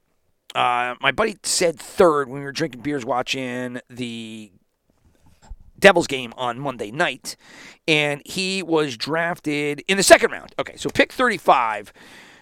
Uh, 0.55 0.95
my 1.01 1.11
buddy 1.11 1.37
said 1.43 1.81
third 1.81 2.29
when 2.29 2.39
we 2.39 2.45
were 2.45 2.53
drinking 2.53 2.83
beers 2.83 3.05
watching 3.05 3.81
the 3.91 4.53
Devils 5.83 6.07
game 6.07 6.33
on 6.39 6.59
Monday 6.59 6.91
night, 6.91 7.37
and 7.87 8.23
he 8.25 8.62
was 8.62 8.97
drafted 8.97 9.83
in 9.89 9.99
the 9.99 10.03
second 10.03 10.31
round. 10.31 10.55
Okay, 10.59 10.77
so 10.77 10.89
pick 10.89 11.12
35, 11.12 11.93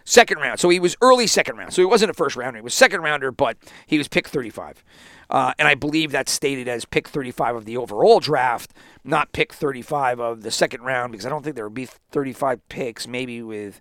second 0.04 0.38
round. 0.38 0.60
So 0.60 0.68
he 0.68 0.78
was 0.78 0.96
early 1.02 1.26
second 1.26 1.56
round. 1.56 1.72
So 1.72 1.82
he 1.82 1.86
wasn't 1.86 2.10
a 2.10 2.14
first 2.14 2.36
rounder. 2.36 2.58
He 2.58 2.62
was 2.62 2.74
second 2.74 3.00
rounder, 3.00 3.32
but 3.32 3.56
he 3.86 3.98
was 3.98 4.06
pick 4.06 4.28
35. 4.28 4.84
Uh, 5.30 5.54
and 5.58 5.66
I 5.66 5.74
believe 5.74 6.12
that's 6.12 6.30
stated 6.30 6.68
as 6.68 6.84
pick 6.84 7.08
35 7.08 7.56
of 7.56 7.64
the 7.64 7.76
overall 7.76 8.20
draft, 8.20 8.72
not 9.04 9.32
pick 9.32 9.52
35 9.52 10.20
of 10.20 10.42
the 10.42 10.50
second 10.50 10.82
round, 10.82 11.12
because 11.12 11.24
I 11.24 11.28
don't 11.28 11.42
think 11.42 11.56
there 11.56 11.66
would 11.66 11.74
be 11.74 11.86
35 11.86 12.68
picks, 12.68 13.08
maybe 13.08 13.42
with 13.42 13.80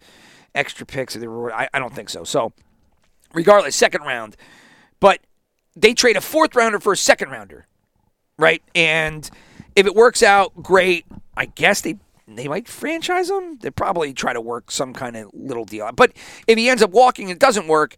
extra 0.56 0.86
picks. 0.86 1.16
If 1.16 1.22
there 1.22 1.30
were, 1.30 1.54
I, 1.54 1.68
I 1.74 1.80
don't 1.80 1.94
think 1.94 2.10
so. 2.10 2.24
So 2.24 2.54
regardless, 3.34 3.75
second 3.75 4.04
round. 4.04 4.38
But 5.00 5.20
they 5.75 5.94
trade 5.94 6.18
a 6.18 6.22
fourth 6.22 6.56
rounder 6.56 6.80
for 6.80 6.94
a 6.94 6.98
second 6.98 7.32
rounder, 7.32 7.66
right? 8.38 8.62
And 8.75 9.30
if 9.76 9.86
it 9.86 9.96
works 9.96 10.24
out, 10.24 10.62
great. 10.62 11.06
I 11.36 11.46
guess 11.46 11.82
they 11.82 11.98
they 12.28 12.48
might 12.48 12.68
franchise 12.68 13.30
him. 13.30 13.58
They 13.58 13.72
probably 13.72 14.14
try 14.14 14.34
to 14.34 14.42
work 14.42 14.72
some 14.72 14.94
kind 14.94 15.16
of 15.16 15.32
little 15.34 15.66
deal. 15.66 15.90
But 15.94 16.14
if 16.48 16.58
he 16.58 16.70
ends 16.70 16.84
up 16.84 16.92
walking 16.92 17.30
it 17.30 17.40
doesn't 17.40 17.68
work, 17.68 17.96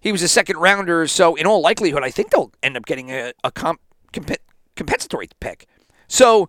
he 0.00 0.10
was 0.12 0.22
a 0.22 0.28
second 0.28 0.56
rounder. 0.56 1.06
So 1.06 1.34
in 1.34 1.46
all 1.46 1.60
likelihood, 1.60 2.02
I 2.02 2.10
think 2.10 2.30
they'll 2.30 2.52
end 2.62 2.76
up 2.76 2.86
getting 2.86 3.10
a, 3.10 3.32
a 3.42 3.50
comp, 3.50 3.80
comp, 4.12 4.30
compensatory 4.76 5.28
pick. 5.40 5.66
So 6.08 6.48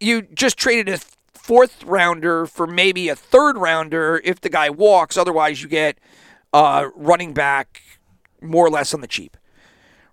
you 0.00 0.22
just 0.22 0.58
traded 0.58 0.88
a 0.88 0.98
fourth 1.32 1.82
rounder 1.84 2.46
for 2.46 2.66
maybe 2.66 3.08
a 3.08 3.16
third 3.16 3.56
rounder 3.56 4.20
if 4.24 4.40
the 4.40 4.48
guy 4.48 4.70
walks. 4.70 5.16
Otherwise, 5.16 5.62
you 5.62 5.68
get 5.68 5.98
uh, 6.52 6.88
running 6.94 7.34
back 7.34 7.82
more 8.40 8.66
or 8.66 8.70
less 8.70 8.94
on 8.94 9.00
the 9.00 9.06
cheap, 9.06 9.36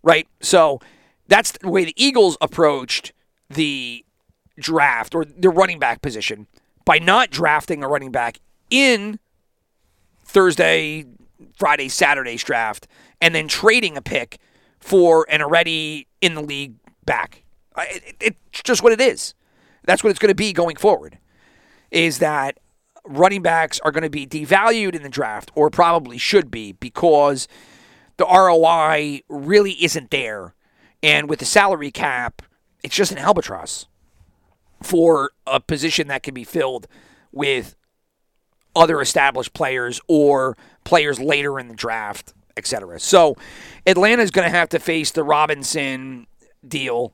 right? 0.03 0.27
So 0.41 0.79
that's 1.27 1.51
the 1.53 1.69
way 1.69 1.85
the 1.85 1.93
Eagles 1.95 2.37
approached 2.41 3.13
the 3.53 4.05
draft 4.59 5.15
or 5.15 5.25
the 5.25 5.49
running 5.49 5.79
back 5.79 6.01
position 6.01 6.47
by 6.85 6.99
not 6.99 7.29
drafting 7.29 7.83
a 7.83 7.87
running 7.87 8.11
back 8.11 8.39
in 8.69 9.19
Thursday, 10.23 11.05
Friday, 11.55 11.89
Saturday's 11.89 12.43
draft, 12.43 12.87
and 13.19 13.35
then 13.35 13.47
trading 13.47 13.97
a 13.97 14.01
pick 14.01 14.39
for 14.79 15.25
an 15.29 15.41
already 15.41 16.07
in 16.21 16.35
the 16.35 16.41
league 16.41 16.75
back. 17.05 17.43
It, 17.77 18.15
it, 18.19 18.35
it's 18.51 18.63
just 18.63 18.83
what 18.83 18.91
it 18.91 19.01
is. 19.01 19.33
That's 19.83 20.03
what 20.03 20.09
it's 20.09 20.19
going 20.19 20.29
to 20.29 20.35
be 20.35 20.53
going 20.53 20.75
forward. 20.75 21.17
Is 21.89 22.19
that 22.19 22.59
running 23.05 23.41
backs 23.41 23.79
are 23.81 23.91
going 23.91 24.03
to 24.03 24.09
be 24.09 24.25
devalued 24.25 24.95
in 24.95 25.03
the 25.03 25.09
draft, 25.09 25.51
or 25.55 25.69
probably 25.69 26.17
should 26.17 26.51
be, 26.51 26.73
because 26.73 27.47
the 28.17 28.25
ROI 28.25 29.21
really 29.27 29.83
isn't 29.83 30.11
there. 30.11 30.53
And 31.03 31.29
with 31.29 31.39
the 31.39 31.45
salary 31.45 31.91
cap, 31.91 32.41
it's 32.83 32.95
just 32.95 33.11
an 33.11 33.17
albatross 33.17 33.87
for 34.81 35.31
a 35.45 35.59
position 35.59 36.07
that 36.07 36.23
can 36.23 36.33
be 36.33 36.43
filled 36.43 36.87
with 37.31 37.75
other 38.75 39.01
established 39.01 39.53
players 39.53 40.01
or 40.07 40.57
players 40.83 41.19
later 41.19 41.59
in 41.59 41.67
the 41.67 41.75
draft, 41.75 42.33
etc. 42.57 42.99
So 42.99 43.35
Atlanta 43.85 44.23
is 44.23 44.31
going 44.31 44.49
to 44.49 44.57
have 44.57 44.69
to 44.69 44.79
face 44.79 45.11
the 45.11 45.23
Robinson 45.23 46.27
deal 46.67 47.13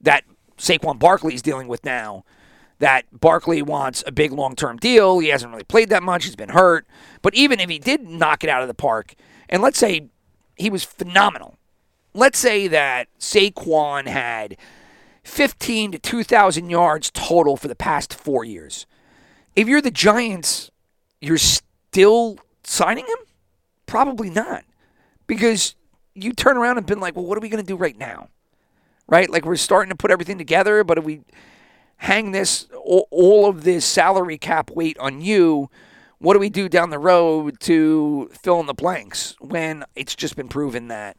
that 0.00 0.24
Saquon 0.58 0.98
Barkley 0.98 1.34
is 1.34 1.42
dealing 1.42 1.68
with 1.68 1.84
now 1.84 2.24
that 2.78 3.04
Barkley 3.12 3.62
wants 3.62 4.02
a 4.06 4.12
big 4.12 4.32
long 4.32 4.56
term 4.56 4.78
deal. 4.78 5.18
He 5.18 5.28
hasn't 5.28 5.52
really 5.52 5.64
played 5.64 5.90
that 5.90 6.02
much, 6.02 6.24
he's 6.24 6.36
been 6.36 6.50
hurt. 6.50 6.86
But 7.22 7.34
even 7.34 7.60
if 7.60 7.68
he 7.68 7.78
did 7.78 8.08
knock 8.08 8.42
it 8.42 8.50
out 8.50 8.62
of 8.62 8.68
the 8.68 8.74
park, 8.74 9.14
and 9.48 9.62
let's 9.62 9.78
say 9.78 10.08
he 10.56 10.70
was 10.70 10.84
phenomenal, 10.84 11.56
let's 12.14 12.38
say 12.38 12.68
that 12.68 13.08
Saquon 13.18 14.06
had 14.06 14.56
15 15.24 15.92
to 15.92 15.98
2,000 15.98 16.70
yards 16.70 17.10
total 17.10 17.56
for 17.56 17.68
the 17.68 17.74
past 17.74 18.14
four 18.14 18.44
years. 18.44 18.86
If 19.54 19.68
you're 19.68 19.80
the 19.80 19.90
Giants, 19.90 20.70
you're 21.20 21.38
still 21.38 22.38
signing 22.64 23.06
him? 23.06 23.18
Probably 23.86 24.30
not. 24.30 24.64
Because 25.26 25.74
you 26.14 26.32
turn 26.32 26.56
around 26.56 26.78
and 26.78 26.86
been 26.86 27.00
like, 27.00 27.16
well, 27.16 27.24
what 27.24 27.36
are 27.36 27.40
we 27.40 27.48
going 27.48 27.62
to 27.62 27.66
do 27.66 27.76
right 27.76 27.98
now? 27.98 28.28
Right? 29.08 29.28
Like 29.28 29.44
we're 29.44 29.56
starting 29.56 29.90
to 29.90 29.96
put 29.96 30.10
everything 30.10 30.38
together, 30.38 30.84
but 30.84 30.98
if 30.98 31.04
we 31.04 31.22
hang 32.00 32.30
this 32.30 32.66
all 32.82 33.46
of 33.46 33.62
this 33.62 33.84
salary 33.84 34.38
cap 34.38 34.70
weight 34.70 34.96
on 34.98 35.20
you 35.20 35.68
what 36.18 36.32
do 36.32 36.38
we 36.38 36.48
do 36.48 36.66
down 36.66 36.88
the 36.88 36.98
road 36.98 37.60
to 37.60 38.30
fill 38.32 38.58
in 38.60 38.64
the 38.64 38.72
blanks 38.72 39.34
when 39.38 39.84
it's 39.94 40.14
just 40.14 40.34
been 40.34 40.48
proven 40.48 40.88
that 40.88 41.16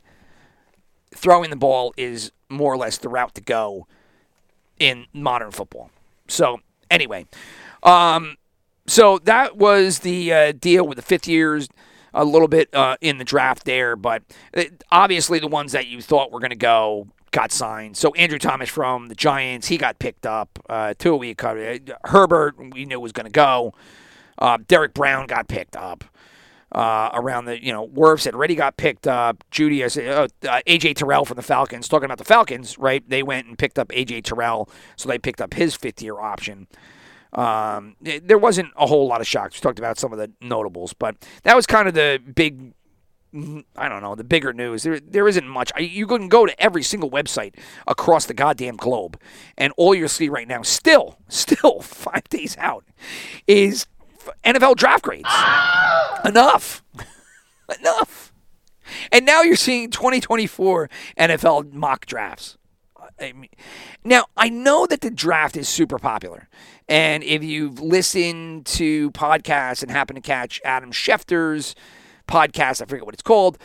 throwing 1.13 1.50
the 1.50 1.56
ball 1.56 1.94
is 1.98 2.32
more 2.50 2.74
or 2.74 2.77
less 2.77 2.98
the 2.98 3.10
route 3.10 3.34
to 3.36 3.41
go 3.41 3.88
in 4.80 5.06
modern 5.13 5.51
football 5.51 5.89
so 6.27 6.60
anyway 6.89 7.25
um, 7.84 8.38
so 8.88 9.18
that 9.20 9.58
was 9.58 10.00
the 10.00 10.34
uh, 10.34 10.51
deal 10.51 10.86
with 10.86 10.96
the 10.96 11.01
fifth 11.01 11.27
years 11.27 11.70
a 12.13 12.25
little 12.25 12.48
bit 12.48 12.74
uh, 12.74 12.98
in 13.01 13.18
the 13.18 13.24
draft 13.24 13.65
there 13.65 13.96
but 13.96 14.24
uh, 14.56 14.63
obviously 14.91 15.39
the 15.39 15.48
ones 15.48 15.72
that 15.72 15.88
you 15.88 16.01
thought 16.01 16.32
were 16.32 16.39
going 16.39 16.50
to 16.50 16.56
go 16.56 17.08
got 17.32 17.51
signed. 17.51 17.98
So 17.98 18.13
Andrew 18.15 18.38
Thomas 18.38 18.70
from 18.70 19.08
the 19.08 19.15
Giants, 19.15 19.68
he 19.68 19.77
got 19.77 20.00
picked 20.00 20.25
up. 20.25 20.60
Uh, 20.70 20.94
Tua 20.98 21.18
we 21.18 21.34
covered. 21.34 21.94
Herbert, 22.06 22.56
we 22.74 22.86
knew 22.86 23.00
was 23.00 23.13
going 23.13 23.25
to 23.25 23.32
go. 23.32 23.74
Uh, 24.38 24.58
Derrick 24.68 24.94
Brown 24.94 25.27
got 25.27 25.48
picked 25.48 25.75
up. 25.75 26.03
Uh, 26.72 27.10
around 27.13 27.44
the, 27.46 27.62
you 27.62 27.74
know, 27.74 27.86
Wirfs 27.90 28.24
had 28.24 28.34
already 28.34 28.56
got 28.56 28.78
picked 28.78 29.06
up. 29.06 29.44
Jeudy, 29.51 29.84
I 29.84 29.90
said, 29.90 30.08
uh, 30.08 30.62
AJ 30.66 30.96
Terrell 30.96 31.25
from 31.25 31.36
the 31.36 31.42
Falcons. 31.42 31.90
Talking 31.90 32.06
about 32.06 32.18
the 32.18 32.24
Falcons, 32.24 32.78
right? 32.78 33.04
They 33.10 33.24
went 33.24 33.48
and 33.48 33.58
picked 33.58 33.78
up 33.78 33.90
AJ 33.90 34.24
Terrell, 34.24 34.70
so 34.96 35.10
they 35.10 35.18
picked 35.18 35.42
up 35.42 35.54
his 35.54 35.75
fifth 35.75 36.01
year 36.01 36.18
option. 36.18 36.68
Um, 37.34 37.96
there 38.01 38.38
wasn't 38.38 38.72
a 38.78 38.88
whole 38.88 39.08
lot 39.08 39.20
of 39.20 39.28
shocks. 39.28 39.56
We 39.56 39.60
talked 39.62 39.80
about 39.80 39.98
some 39.98 40.13
of 40.13 40.20
the 40.20 40.32
notables, 40.42 40.94
but 40.94 41.16
that 41.44 41.58
was 41.58 41.66
kind 41.66 41.90
of 41.90 41.94
the 41.94 42.22
big 42.36 42.74
I 43.78 43.88
don't 43.88 44.01
know, 44.01 44.16
the 44.16 44.25
bigger 44.25 44.51
news. 44.51 44.84
There, 44.84 45.00
there 45.00 45.28
isn't 45.28 45.48
much. 45.48 45.72
You 45.80 46.06
can 46.06 46.28
go 46.28 46.46
to 46.46 46.62
every 46.62 46.84
single 46.84 47.10
website 47.10 47.56
across 47.88 48.25
the 48.25 48.34
goddamn 48.34 48.75
globe, 48.75 49.18
and 49.58 49.72
all 49.78 49.96
you'll 49.96 50.10
see 50.10 50.28
right 50.28 50.48
now, 50.48 50.63
still, 50.63 51.18
still 51.30 51.80
five 51.80 52.28
days 52.30 52.58
out, 52.58 52.84
is 53.48 53.86
NFL 54.44 54.75
draft 54.75 55.04
grades. 55.04 55.30
Enough. 56.25 56.84
Enough. 57.80 58.34
And 59.12 59.25
now 59.25 59.42
you're 59.42 59.56
seeing 59.56 59.90
2024 59.90 60.90
NFL 61.18 61.72
mock 61.72 62.06
drafts. 62.06 62.58
I 63.20 63.34
mean, 63.34 63.50
now, 64.04 64.25
I 64.36 64.50
know 64.50 64.88
that 64.88 65.01
the 65.01 65.12
draft 65.12 65.56
is 65.56 65.70
super 65.70 66.00
popular. 66.00 66.50
And 66.90 67.24
if 67.24 67.44
you've 67.44 67.80
listened 67.80 68.66
to 68.68 69.12
podcasts 69.12 69.84
and 69.84 69.92
happen 69.92 70.16
to 70.16 70.22
catch 70.22 70.60
Adam 70.66 70.92
Schefter's 70.92 71.75
podcast. 72.32 72.82
I 72.82 72.86
forget 72.86 73.06
what 73.06 73.13
it's 73.13 73.24
called. 73.24 73.58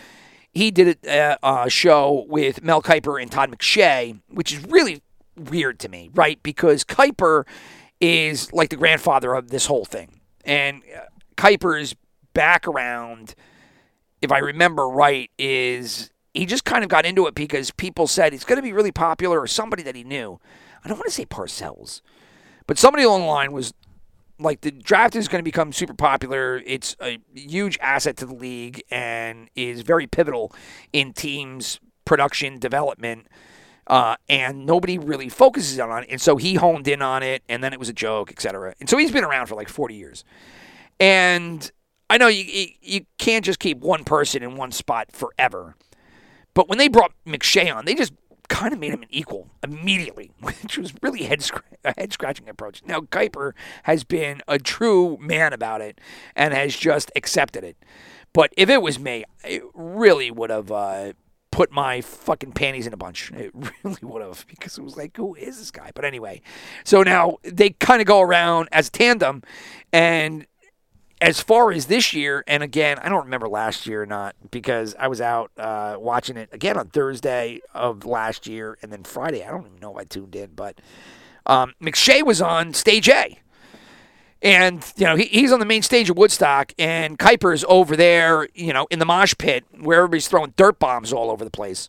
He 0.53 0.71
did 0.71 0.99
a, 1.07 1.39
uh, 1.45 1.65
a 1.65 1.71
show 1.71 2.27
with 2.29 2.63
Mel 2.63 2.83
Kiper 2.83 3.21
and 3.21 3.31
Todd 3.31 3.51
McShay, 3.51 4.21
which 4.29 4.53
is 4.53 4.65
really 4.67 5.03
weird 5.37 5.79
to 5.81 5.89
me, 5.89 6.11
right? 6.15 6.43
Because 6.43 6.83
Kiper 6.83 7.47
is 8.01 8.53
like 8.53 8.71
the 8.71 8.77
grandfather 8.77 9.35
of 9.35 9.51
this 9.51 9.67
whole 9.67 9.85
thing. 9.85 10.21
And 10.47 10.83
uh, 10.97 11.00
Kiper's 11.37 11.95
background, 12.33 13.35
if 14.23 14.33
I 14.33 14.38
remember 14.38 14.88
right, 14.88 15.31
is 15.38 16.11
he 16.33 16.47
just 16.47 16.65
kind 16.65 16.85
of 16.85 16.88
got 16.88 17.05
into 17.05 17.26
it 17.26 17.35
because 17.35 17.71
people 17.73 18.07
said 18.07 18.33
he's 18.33 18.45
going 18.45 18.57
to 18.57 18.62
be 18.62 18.73
really 18.73 18.93
popular 18.93 19.41
or 19.41 19.47
somebody 19.47 19.83
that 19.83 19.95
he 19.95 20.05
knew. 20.05 20.38
I 20.85 20.88
don't 20.88 20.99
want 20.99 21.07
to 21.07 21.15
say 21.15 21.26
Parcells, 21.26 22.00
but 22.67 22.79
somebody 22.79 23.03
along 23.05 23.23
the 23.23 23.26
line 23.26 23.53
was 23.53 23.75
like 24.38 24.61
the 24.61 24.71
draft 24.71 25.17
is 25.17 25.29
going 25.29 25.41
to 25.41 25.45
become 25.45 25.73
super 25.73 25.95
popular. 25.95 26.62
It's 26.67 26.95
a 27.00 27.19
huge 27.35 27.79
asset 27.81 28.17
to 28.19 28.26
the 28.26 28.35
league 28.35 28.83
and 28.91 29.49
is 29.57 29.81
very 29.83 30.07
pivotal 30.07 30.55
in 30.93 31.12
teams' 31.12 31.81
production 32.05 32.59
development. 32.59 33.26
Uh, 33.87 34.16
and 34.28 34.66
nobody 34.66 34.99
really 34.99 35.28
focuses 35.28 35.78
on 35.78 36.02
it. 36.02 36.09
And 36.11 36.21
so 36.21 36.37
he 36.37 36.55
honed 36.55 36.88
in 36.88 37.02
on 37.02 37.23
it, 37.23 37.43
and 37.49 37.62
then 37.62 37.73
it 37.73 37.78
was 37.78 37.88
a 37.88 37.93
joke, 37.93 38.31
etc. 38.31 38.75
And 38.81 38.90
so 38.90 38.99
he's 38.99 39.12
been 39.12 39.25
around 39.25 39.47
for 39.47 39.55
like 39.55 39.69
40 39.69 39.95
years. 39.95 40.25
And 40.99 41.71
I 42.11 42.19
know 42.19 42.28
you, 42.28 42.45
you, 42.45 42.66
you 42.81 43.07
can't 43.19 43.45
just 43.45 43.59
keep 43.59 43.78
one 43.78 44.05
person 44.05 44.43
in 44.43 44.57
one 44.57 44.73
spot 44.73 45.12
forever. 45.12 45.76
But 46.55 46.69
when 46.69 46.78
they 46.78 46.88
brought 46.88 47.12
McShay 47.26 47.75
on, 47.75 47.85
they 47.85 47.95
just 47.95 48.12
kind 48.49 48.73
of 48.73 48.78
made 48.78 48.93
him 48.93 49.02
an 49.02 49.09
equal 49.11 49.49
immediately, 49.62 50.31
which 50.40 50.78
was 50.78 50.93
really 51.02 51.25
head 51.25 51.49
a 51.85 51.95
head 51.99 52.12
scratching 52.12 52.49
approach. 52.49 52.83
Now 52.87 53.00
Kiper 53.00 53.52
has 53.85 54.05
been 54.05 54.43
a 54.49 54.59
true 54.59 55.16
man 55.21 55.52
about 55.52 55.81
it 55.81 56.00
and 56.35 56.55
has 56.55 56.76
just 56.76 57.11
accepted 57.16 57.64
it. 57.64 57.76
But 58.33 58.52
if 58.57 58.69
it 58.69 58.83
was 58.83 58.99
me, 58.99 59.25
it 59.45 59.62
really 59.75 60.31
would 60.31 60.50
have 60.50 60.71
uh, 60.71 61.12
put 61.57 61.73
my 61.73 62.03
fucking 62.03 62.53
panties 62.53 62.87
in 62.87 62.93
a 62.93 62.99
bunch. 62.99 63.33
It 63.33 63.51
really 63.83 63.97
would 64.03 64.21
have 64.21 64.45
because 64.47 64.77
it 64.77 64.85
was 64.85 64.95
like, 64.95 65.17
who 65.17 65.35
is 65.37 65.59
this 65.59 65.71
guy? 65.71 65.91
But 65.95 66.05
anyway, 66.05 66.43
so 66.85 67.03
now 67.03 67.39
they 67.45 67.71
kind 67.71 68.03
of 68.03 68.07
go 68.07 68.21
around 68.21 68.69
as 68.73 68.89
a 68.89 68.91
tandem, 68.91 69.43
and 69.91 70.47
as 71.23 71.41
far 71.41 71.73
as 71.73 71.87
this 71.87 72.13
year, 72.13 72.45
and 72.47 72.63
again, 72.63 72.99
I 72.99 73.09
don't 73.09 73.25
remember 73.25 73.49
last 73.49 73.87
year 73.87 74.03
or 74.03 74.07
not 74.07 74.37
because 74.51 74.95
I 74.99 75.09
was 75.09 75.23
out 75.23 75.51
uh, 75.57 75.97
watching 75.99 76.37
it 76.37 76.51
again 76.53 76.77
on 76.77 76.89
Thursday 76.89 77.63
of 77.73 78.05
last 78.05 78.47
year, 78.47 78.77
and 78.83 78.93
then 78.93 79.03
Friday. 79.03 79.43
I 79.43 79.51
don't 79.51 79.65
even 79.65 79.81
know 79.81 79.93
if 79.93 79.97
I 79.97 80.05
tuned 80.05 80.37
in, 80.37 80.51
but 80.55 80.79
um, 81.47 81.73
McShay 81.81 82.23
was 82.23 82.43
on 82.43 82.75
stage 82.75 83.09
A. 83.09 83.39
And, 84.43 84.85
you 84.97 85.07
know, 85.07 85.16
he, 85.16 85.25
he's 85.25 85.52
on 85.52 85.61
the 85.61 85.66
main 85.66 85.83
stage 85.83 86.11
of 86.11 86.16
Woodstock, 86.19 86.73
and 86.78 87.19
Kiper's 87.19 87.64
over 87.69 87.97
there, 87.97 88.49
you 88.55 88.73
know, 88.73 88.87
in 88.90 88.99
the 88.99 89.07
mosh 89.07 89.35
pit 89.38 89.64
where 89.81 89.99
everybody's 89.99 90.28
throwing 90.28 90.52
dirt 90.57 90.78
bombs 90.78 91.12
all 91.12 91.31
over 91.31 91.45
the 91.45 91.50
place. 91.50 91.88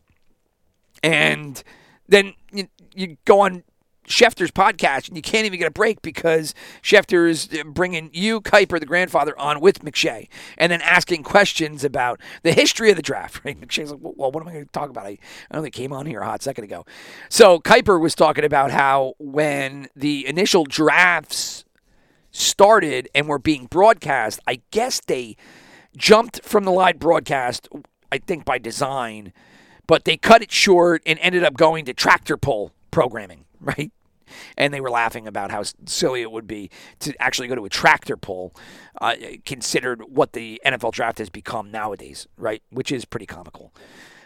And 1.04 1.62
then 2.08 2.34
you, 2.52 2.68
you 2.96 3.18
go 3.26 3.42
on 3.42 3.64
Schefter's 4.08 4.52
podcast, 4.52 5.10
and 5.10 5.18
you 5.18 5.22
can't 5.22 5.46
even 5.46 5.60
get 5.60 5.68
a 5.68 5.72
break 5.72 6.02
because 6.02 6.56
Schefter 6.82 7.30
is 7.30 7.50
bringing 7.66 8.10
you, 8.14 8.42
Kiper, 8.42 8.80
the 8.80 8.86
grandfather, 8.86 9.38
on 9.38 9.60
with 9.60 9.84
McShay, 9.84 10.30
and 10.58 10.72
then 10.72 10.82
asking 10.82 11.24
questions 11.24 11.84
about 11.84 12.22
the 12.44 12.54
history 12.54 12.90
of 12.90 12.96
the 12.96 13.02
draft. 13.02 13.42
Right? 13.48 13.60
McShay's 13.60 13.92
like, 13.92 14.00
"Well, 14.02 14.32
what 14.32 14.42
am 14.42 14.48
I 14.48 14.54
going 14.54 14.66
to 14.66 14.72
talk 14.72 14.90
about? 14.90 15.06
I, 15.06 15.18
I 15.52 15.58
only 15.58 15.70
came 15.70 15.94
on 15.94 16.06
here 16.06 16.22
a 16.22 16.26
hot 16.26 16.42
second 16.42 16.64
ago." 16.64 16.86
So 17.30 17.60
Kiper 17.60 18.00
was 18.00 18.16
talking 18.16 18.44
about 18.44 18.72
how 18.72 19.14
when 19.20 19.88
the 19.96 20.26
initial 20.28 20.64
drafts 20.64 21.66
started 22.38 23.10
and 23.16 23.28
were 23.28 23.40
being 23.40 23.66
broadcast, 23.66 24.40
I 24.48 24.62
guess 24.72 25.02
they 25.06 25.36
jumped 25.96 26.44
from 26.44 26.64
the 26.64 26.72
live 26.72 27.00
broadcast. 27.00 27.68
I 28.12 28.20
think 28.20 28.46
by 28.46 28.58
design, 28.58 29.34
but 29.86 30.06
they 30.06 30.16
cut 30.16 30.42
it 30.42 30.52
short 30.52 31.02
and 31.06 31.20
ended 31.20 31.44
up 31.44 31.56
going 31.56 31.86
to 31.86 31.94
tractor 31.94 32.38
pull 32.38 32.72
programming, 32.92 33.46
right? 33.60 33.92
and 34.58 34.74
they 34.74 34.82
were 34.82 34.90
laughing 34.90 35.28
about 35.28 35.52
how 35.52 35.64
silly 35.86 36.22
it 36.22 36.32
would 36.32 36.48
be 36.48 36.70
to 37.00 37.14
actually 37.22 37.48
go 37.48 37.56
to 37.56 37.66
a 37.66 37.70
tractor 37.70 38.18
pull, 38.18 38.54
uh, 39.02 39.16
considered 39.46 40.02
what 40.10 40.34
the 40.34 40.62
NFL 40.66 40.92
draft 40.92 41.20
has 41.20 41.30
become 41.30 41.72
nowadays, 41.72 42.28
right? 42.38 42.62
Which 42.70 42.92
is 42.92 43.06
pretty 43.06 43.26
comical. 43.26 43.74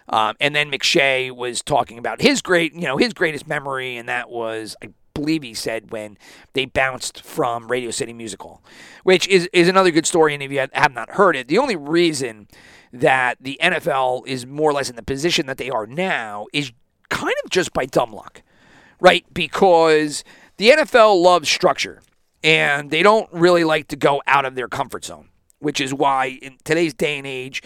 Um, 0.10 0.36
and 0.40 0.56
then 0.56 0.72
McShay 0.72 1.32
was 1.32 1.62
talking 1.62 1.98
about 1.98 2.22
his 2.22 2.42
great, 2.42 2.74
you 2.74 2.82
know, 2.82 2.98
his 2.98 3.14
greatest 3.14 3.48
memory, 3.48 3.98
and 3.98 4.10
that 4.10 4.30
was, 4.30 4.76
I 4.84 4.90
believe 5.14 5.44
he 5.44 5.54
said, 5.54 5.92
when 5.92 6.18
they 6.54 6.66
bounced 6.66 7.22
from 7.22 7.70
Radio 7.70 7.92
City 7.92 8.14
Musical, 8.14 8.62
which 9.04 9.28
is 9.28 9.50
is 9.54 9.68
another 9.68 9.92
good 9.92 10.06
story. 10.06 10.34
And 10.34 10.44
if 10.44 10.52
you 10.52 10.66
have 10.74 10.94
not 10.94 11.12
heard 11.12 11.36
it, 11.36 11.48
the 11.48 11.58
only 11.58 11.76
reason 11.76 12.48
that 12.94 13.38
the 13.40 13.58
NFL 13.62 14.28
is 14.28 14.46
more 14.46 14.70
or 14.70 14.74
less 14.74 14.90
in 14.90 14.96
the 14.96 15.04
position 15.04 15.46
that 15.46 15.58
they 15.58 15.70
are 15.70 15.88
now 15.88 16.48
is 16.54 16.72
kind 17.10 17.34
of 17.44 17.50
just 17.50 17.74
by 17.74 17.86
dumb 17.86 18.12
luck 18.12 18.42
right? 19.02 19.26
Because 19.34 20.24
the 20.56 20.70
NFL 20.70 21.22
loves 21.22 21.50
structure 21.50 22.02
and 22.42 22.90
they 22.90 23.04
don't 23.04 23.28
really 23.34 23.66
like 23.66 23.90
to 23.90 23.98
go 23.98 24.22
out 24.26 24.46
of 24.46 24.56
their 24.56 24.70
comfort 24.70 25.04
zone, 25.04 25.28
which 25.60 25.82
is 25.82 25.94
why 25.94 26.40
in 26.42 26.58
today's 26.64 26.94
day 26.94 27.18
and 27.18 27.28
age, 27.28 27.62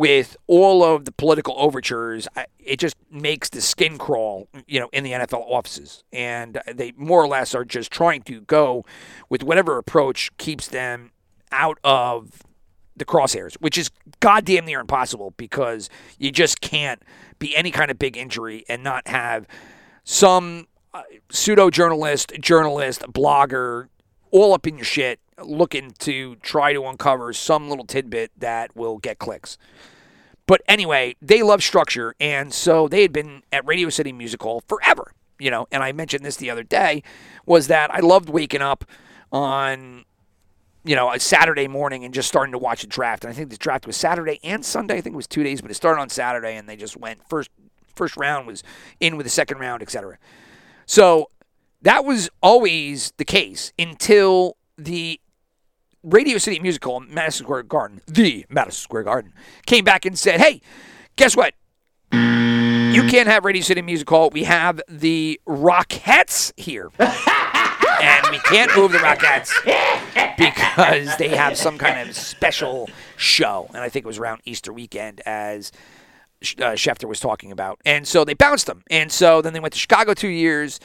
with 0.00 0.34
all 0.46 0.82
of 0.82 1.04
the 1.04 1.12
political 1.12 1.54
overtures, 1.58 2.26
it 2.58 2.78
just 2.78 2.96
makes 3.10 3.50
the 3.50 3.60
skin 3.60 3.98
crawl, 3.98 4.48
you 4.66 4.80
know, 4.80 4.88
in 4.94 5.04
the 5.04 5.12
NFL 5.12 5.44
offices. 5.46 6.04
And 6.10 6.58
they 6.66 6.94
more 6.96 7.22
or 7.22 7.28
less 7.28 7.54
are 7.54 7.66
just 7.66 7.90
trying 7.90 8.22
to 8.22 8.40
go 8.40 8.86
with 9.28 9.42
whatever 9.42 9.76
approach 9.76 10.34
keeps 10.38 10.68
them 10.68 11.10
out 11.52 11.78
of 11.84 12.42
the 12.96 13.04
crosshairs, 13.04 13.56
which 13.56 13.76
is 13.76 13.90
goddamn 14.20 14.64
near 14.64 14.80
impossible 14.80 15.34
because 15.36 15.90
you 16.16 16.32
just 16.32 16.62
can't 16.62 17.02
be 17.38 17.54
any 17.54 17.70
kind 17.70 17.90
of 17.90 17.98
big 17.98 18.16
injury 18.16 18.64
and 18.70 18.82
not 18.82 19.06
have 19.06 19.46
some 20.04 20.66
uh, 20.94 21.02
pseudo 21.30 21.68
journalist, 21.68 22.32
journalist, 22.40 23.02
blogger, 23.02 23.88
all 24.30 24.54
up 24.54 24.66
in 24.66 24.78
your 24.78 24.84
shit, 24.86 25.20
looking 25.42 25.92
to 26.00 26.36
try 26.36 26.72
to 26.72 26.84
uncover 26.84 27.32
some 27.32 27.68
little 27.68 27.84
tidbit 27.84 28.32
that 28.38 28.74
will 28.76 28.98
get 28.98 29.18
clicks. 29.18 29.58
But 30.46 30.62
anyway, 30.66 31.16
they 31.22 31.42
love 31.42 31.62
structure, 31.62 32.14
and 32.18 32.52
so 32.52 32.88
they 32.88 33.02
had 33.02 33.12
been 33.12 33.42
at 33.52 33.66
Radio 33.66 33.88
City 33.88 34.12
Music 34.12 34.42
Hall 34.42 34.62
forever. 34.66 35.12
You 35.38 35.50
know, 35.50 35.66
and 35.72 35.82
I 35.82 35.92
mentioned 35.92 36.24
this 36.24 36.36
the 36.36 36.50
other 36.50 36.64
day, 36.64 37.02
was 37.46 37.68
that 37.68 37.92
I 37.94 38.00
loved 38.00 38.28
waking 38.28 38.60
up 38.60 38.84
on 39.32 40.04
you 40.84 40.96
know, 40.96 41.12
a 41.12 41.20
Saturday 41.20 41.68
morning 41.68 42.04
and 42.04 42.14
just 42.14 42.28
starting 42.28 42.52
to 42.52 42.58
watch 42.58 42.80
the 42.80 42.86
draft. 42.86 43.24
And 43.24 43.30
I 43.30 43.34
think 43.34 43.50
the 43.50 43.56
draft 43.56 43.86
was 43.86 43.96
Saturday 43.96 44.40
and 44.42 44.64
Sunday. 44.64 44.96
I 44.96 45.00
think 45.00 45.12
it 45.14 45.16
was 45.16 45.26
two 45.26 45.42
days, 45.42 45.60
but 45.60 45.70
it 45.70 45.74
started 45.74 46.00
on 46.00 46.08
Saturday, 46.08 46.56
and 46.56 46.68
they 46.68 46.76
just 46.76 46.96
went 46.96 47.20
first 47.28 47.50
first 47.94 48.16
round 48.16 48.46
was 48.46 48.62
in 48.98 49.16
with 49.16 49.26
the 49.26 49.30
second 49.30 49.58
round, 49.58 49.82
etc. 49.82 50.16
So 50.86 51.28
that 51.82 52.04
was 52.04 52.30
always 52.42 53.12
the 53.18 53.24
case 53.24 53.72
until 53.78 54.56
the 54.78 55.20
Radio 56.10 56.38
City 56.38 56.58
Music 56.60 56.84
Hall, 56.84 57.00
Madison 57.00 57.44
Square 57.44 57.64
Garden, 57.64 58.00
the 58.06 58.44
Madison 58.48 58.82
Square 58.82 59.04
Garden, 59.04 59.32
came 59.66 59.84
back 59.84 60.04
and 60.04 60.18
said, 60.18 60.40
"Hey, 60.40 60.60
guess 61.16 61.36
what? 61.36 61.54
You 62.12 63.06
can't 63.08 63.28
have 63.28 63.44
Radio 63.44 63.62
City 63.62 63.82
Music 63.82 64.08
Hall. 64.08 64.30
We 64.30 64.44
have 64.44 64.80
the 64.88 65.40
Rockettes 65.46 66.52
here." 66.56 66.90
and 66.98 68.26
we 68.30 68.38
can't 68.38 68.74
move 68.76 68.92
the 68.92 68.98
Rockettes 68.98 69.52
because 70.36 71.16
they 71.18 71.28
have 71.28 71.56
some 71.56 71.78
kind 71.78 72.08
of 72.08 72.16
special 72.16 72.88
show. 73.16 73.66
And 73.68 73.78
I 73.78 73.88
think 73.88 74.04
it 74.04 74.08
was 74.08 74.18
around 74.18 74.40
Easter 74.44 74.72
weekend 74.72 75.20
as 75.26 75.70
uh, 76.42 76.74
Schefter 76.74 77.08
was 77.08 77.20
talking 77.20 77.52
about. 77.52 77.80
And 77.84 78.06
so 78.08 78.24
they 78.24 78.34
bounced 78.34 78.66
them. 78.66 78.82
And 78.90 79.12
so 79.12 79.42
then 79.42 79.52
they 79.52 79.60
went 79.60 79.74
to 79.74 79.78
Chicago 79.78 80.14
two 80.14 80.28
years, 80.28 80.80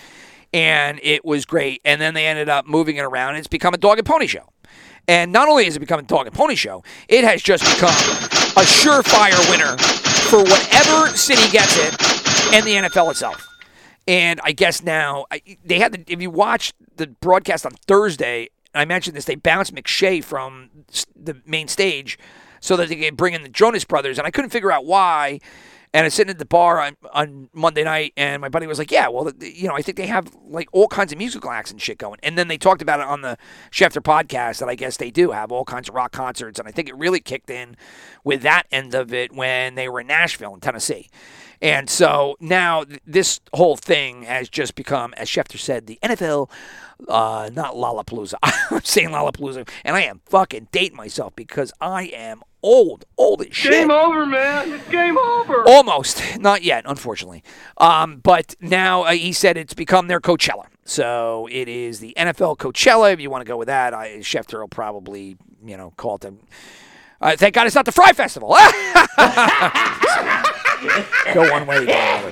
and 0.54 1.00
it 1.02 1.24
was 1.24 1.46
great. 1.46 1.82
And 1.86 2.02
then 2.02 2.14
they 2.14 2.28
ended 2.28 2.50
up 2.50 2.68
moving 2.68 2.98
it 2.98 3.04
around. 3.04 3.30
And 3.30 3.40
it's 3.40 3.48
become 3.48 3.74
a 3.74 3.78
dog 3.78 3.98
and 3.98 4.06
pony 4.06 4.28
show. 4.28 4.50
And 5.08 5.32
not 5.32 5.48
only 5.48 5.66
has 5.66 5.76
it 5.76 5.80
become 5.80 6.00
a 6.00 6.04
dog 6.04 6.26
and 6.26 6.36
pony 6.36 6.56
show, 6.56 6.84
it 7.08 7.24
has 7.24 7.42
just 7.42 7.64
become 7.64 7.90
a 7.90 8.66
surefire 8.66 9.50
winner 9.52 9.78
for 10.30 10.40
whatever 10.40 11.16
city 11.16 11.50
gets 11.52 11.78
it 11.78 11.94
and 12.54 12.66
the 12.66 12.90
NFL 12.90 13.12
itself. 13.12 13.48
And 14.08 14.40
I 14.44 14.52
guess 14.52 14.84
now 14.84 15.26
they 15.64 15.80
had 15.80 15.92
the, 15.92 16.04
if 16.12 16.22
you 16.22 16.30
watch 16.30 16.74
the 16.96 17.08
broadcast 17.08 17.66
on 17.66 17.74
Thursday, 17.88 18.50
I 18.74 18.86
mentioned 18.86 19.16
this, 19.16 19.26
they 19.26 19.36
bounced 19.36 19.74
McShay 19.74 20.24
from 20.24 20.70
the 21.16 21.42
main 21.46 21.68
stage 21.68 22.18
so 22.60 22.76
that 22.78 22.90
they 22.90 22.96
could 22.96 23.18
bring 23.18 23.34
in 23.34 23.44
the 23.44 23.50
Jonas 23.50 23.86
Brothers. 23.86 24.18
And 24.18 24.28
I 24.28 24.32
couldn't 24.32 24.50
figure 24.52 24.72
out 24.72 24.86
why. 24.86 25.40
And 25.96 26.02
I 26.02 26.08
was 26.08 26.14
sitting 26.14 26.32
at 26.32 26.40
the 26.40 26.46
bar 26.46 26.82
on, 26.82 26.98
on 27.14 27.50
Monday 27.54 27.86
night, 27.86 28.12
and 28.18 28.42
my 28.42 28.50
buddy 28.50 28.68
was 28.68 28.78
like, 28.78 28.92
"Yeah, 28.92 29.08
well, 29.08 29.32
you 29.40 29.70
know, 29.70 29.76
I 29.76 29.82
think 29.82 29.96
they 29.96 30.08
have 30.08 30.30
like 30.46 30.68
all 30.74 30.90
kinds 30.90 31.14
of 31.14 31.18
musical 31.18 31.50
acts 31.50 31.72
and 31.72 31.82
shit 31.82 31.98
going." 31.98 32.20
And 32.22 32.38
then 32.38 32.50
they 32.50 32.58
talked 32.58 32.82
about 32.82 33.00
it 33.00 33.06
on 33.06 33.22
the 33.22 33.38
Schefter 33.72 34.04
podcast 34.04 34.60
that 34.60 34.68
I 34.68 34.76
guess 34.76 34.98
they 34.98 35.10
do 35.10 35.32
have 35.32 35.54
all 35.54 35.64
kinds 35.64 35.88
of 35.88 35.96
rock 35.96 36.12
concerts, 36.12 36.60
and 36.60 36.68
I 36.68 36.72
think 36.72 36.90
it 36.90 36.98
really 36.98 37.22
kicked 37.22 37.50
in 37.50 37.78
with 38.26 38.42
that 38.42 38.64
end 38.74 38.94
of 38.94 39.14
it 39.14 39.32
when 39.32 39.76
they 39.76 39.88
were 39.88 40.02
in 40.02 40.08
Nashville 40.08 40.54
in 40.54 40.60
Tennessee. 40.60 41.08
And 41.62 41.90
so 41.90 42.36
now 42.42 42.84
this 43.08 43.40
whole 43.54 43.78
thing 43.78 44.24
has 44.24 44.50
just 44.50 44.76
become, 44.76 45.14
as 45.14 45.30
Schefter 45.30 45.58
said, 45.58 45.88
the 45.88 45.98
NFL, 46.04 46.50
uh, 47.08 47.50
not 47.54 47.76
Lollapalooza. 47.76 48.36
I'm 48.44 48.84
saying 48.84 49.12
Lollapalooza, 49.12 49.66
and 49.86 49.96
I 49.96 50.02
am 50.02 50.20
fucking 50.26 50.68
dating 50.74 50.98
myself 50.98 51.38
because 51.38 51.72
I 51.80 52.08
am 52.08 52.42
old, 52.66 53.06
old 53.18 53.44
as 53.44 53.56
shit. 53.56 53.72
Game 53.72 53.92
over, 53.92 54.26
man. 54.26 54.74
It's 54.74 54.90
game 54.90 55.18
over. 55.18 55.64
Almost, 55.68 56.40
not 56.40 56.64
yet, 56.64 56.84
unfortunately. 56.88 57.44
Um, 57.78 58.18
but 58.18 58.56
now 58.60 59.04
uh, 59.04 59.12
he 59.12 59.32
said 59.32 59.56
it's 59.56 59.76
become 59.76 60.08
their 60.08 60.20
Coachella. 60.20 60.66
So 60.84 61.48
it 61.52 61.68
is 61.68 62.00
the 62.00 62.14
NFL 62.18 62.58
Coachella. 62.58 63.14
If 63.14 63.20
you 63.20 63.30
want 63.30 63.46
to 63.46 63.48
go 63.48 63.56
with 63.56 63.68
that, 63.68 63.94
I, 63.94 64.18
Schefter 64.18 64.60
will 64.60 64.68
probably, 64.68 65.38
you 65.64 65.78
know, 65.78 65.94
call 65.96 66.16
it 66.16 66.22
the. 66.22 66.34
Uh, 67.22 67.36
thank 67.38 67.56
God 67.56 67.68
it's 67.68 67.76
not 67.76 67.86
the 67.86 67.92
Fyre 67.92 68.14
Festival. 68.14 68.50
go 71.34 71.52
one 71.52 71.66
way, 71.66 71.86
go 71.86 71.94
another. 71.94 72.32